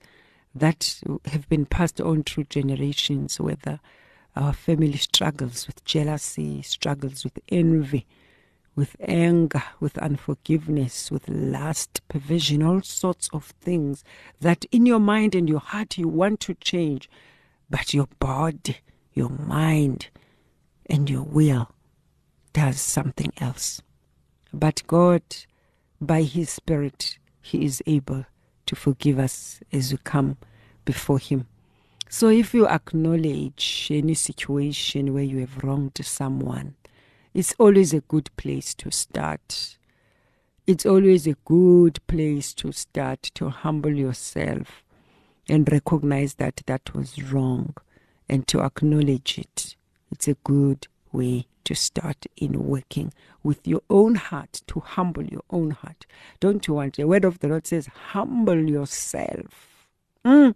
that 0.54 1.00
have 1.26 1.48
been 1.48 1.66
passed 1.66 2.00
on 2.00 2.22
through 2.22 2.44
generations, 2.44 3.40
whether 3.40 3.80
our 4.34 4.52
family 4.52 4.96
struggles 4.96 5.66
with 5.66 5.84
jealousy, 5.84 6.62
struggles 6.62 7.24
with 7.24 7.38
envy, 7.48 8.06
with 8.74 8.94
anger, 9.00 9.62
with 9.80 9.96
unforgiveness, 9.98 11.10
with 11.10 11.28
lust, 11.28 12.02
perversion, 12.08 12.62
all 12.62 12.82
sorts 12.82 13.28
of 13.32 13.46
things 13.60 14.04
that 14.40 14.66
in 14.70 14.86
your 14.86 15.00
mind 15.00 15.34
and 15.34 15.48
your 15.48 15.60
heart 15.60 15.96
you 15.98 16.06
want 16.06 16.40
to 16.40 16.54
change, 16.54 17.08
but 17.70 17.94
your 17.94 18.08
body, 18.18 18.78
your 19.14 19.30
mind, 19.30 20.08
and 20.86 21.08
your 21.08 21.22
will 21.22 21.70
does 22.56 22.80
something 22.80 23.30
else. 23.38 23.82
But 24.50 24.82
God, 24.86 25.20
by 26.00 26.22
His 26.22 26.48
Spirit, 26.48 27.18
He 27.42 27.66
is 27.66 27.82
able 27.86 28.24
to 28.64 28.74
forgive 28.74 29.18
us 29.18 29.60
as 29.74 29.92
we 29.92 29.98
come 29.98 30.38
before 30.86 31.18
Him. 31.18 31.48
So 32.08 32.30
if 32.30 32.54
you 32.54 32.66
acknowledge 32.66 33.88
any 33.90 34.14
situation 34.14 35.12
where 35.12 35.22
you 35.22 35.40
have 35.40 35.62
wronged 35.62 36.00
someone, 36.02 36.76
it's 37.34 37.54
always 37.58 37.92
a 37.92 38.00
good 38.00 38.34
place 38.38 38.72
to 38.76 38.90
start. 38.90 39.76
It's 40.66 40.86
always 40.86 41.26
a 41.26 41.36
good 41.44 41.98
place 42.06 42.54
to 42.54 42.72
start 42.72 43.22
to 43.34 43.50
humble 43.50 43.94
yourself 43.94 44.82
and 45.46 45.70
recognize 45.70 46.34
that 46.36 46.62
that 46.64 46.94
was 46.94 47.22
wrong 47.22 47.74
and 48.30 48.48
to 48.48 48.62
acknowledge 48.62 49.38
it. 49.38 49.76
It's 50.10 50.26
a 50.26 50.34
good 50.42 50.88
way 51.16 51.46
to 51.64 51.74
start 51.74 52.26
in 52.36 52.66
working 52.66 53.12
with 53.42 53.66
your 53.66 53.82
own 53.90 54.14
heart, 54.14 54.62
to 54.68 54.80
humble 54.80 55.24
your 55.24 55.42
own 55.50 55.72
heart. 55.72 56.06
Don't 56.38 56.66
you 56.68 56.74
want? 56.74 56.96
The 56.96 57.08
word 57.08 57.24
of 57.24 57.40
the 57.40 57.48
Lord 57.48 57.66
says, 57.66 57.88
humble 58.12 58.68
yourself. 58.68 59.88
Mm. 60.24 60.54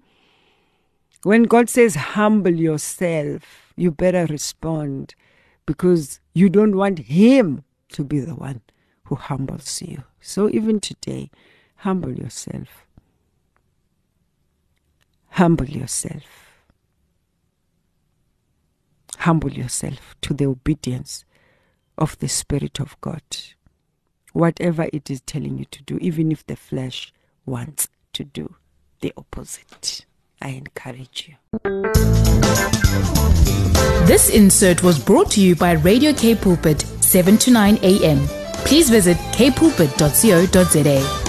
When 1.23 1.43
God 1.45 1.69
says, 1.69 1.95
humble 1.97 2.55
yourself, 2.55 3.73
you 3.77 3.91
better 3.91 4.27
respond 4.27 5.15
because 5.67 6.21
you 6.33 6.49
don't 6.49 6.77
want 6.77 6.99
Him 6.99 7.65
to 7.93 8.05
be 8.05 8.21
the 8.21 8.35
one 8.35 8.61
who 9.05 9.17
humbles 9.17 9.83
you. 9.83 10.05
So 10.21 10.49
even 10.49 10.81
today, 10.81 11.31
humble 11.77 12.13
yourself. 12.13 12.87
Humble 15.31 15.69
yourself. 15.69 16.50
Humble 19.21 19.53
yourself 19.53 20.17
to 20.23 20.33
the 20.33 20.47
obedience 20.47 21.25
of 21.99 22.19
the 22.21 22.29
Spirit 22.29 22.81
of 22.81 22.99
God. 23.03 23.23
Whatever 24.33 24.89
it 24.93 25.11
is 25.11 25.21
telling 25.21 25.59
you 25.59 25.67
to 25.67 25.83
do, 25.83 25.99
even 25.99 26.33
if 26.33 26.47
the 26.47 26.57
flesh 26.57 27.13
wants 27.45 27.89
to 28.15 28.25
do 28.25 28.57
the 29.01 29.13
opposite. 29.19 30.07
I 30.41 30.49
encourage 30.49 31.29
you. 31.29 31.37
This 34.07 34.31
insert 34.31 34.83
was 34.83 34.99
brought 34.99 35.31
to 35.33 35.41
you 35.43 35.55
by 35.55 35.73
Radio 35.73 36.15
K 36.15 36.35
Pulpit, 36.35 36.81
7 36.81 37.37
to 37.39 37.51
9 37.51 37.79
a.m. 37.83 38.27
Please 38.65 38.89
visit 38.89 39.19
kpulpit.co.za. 39.33 41.20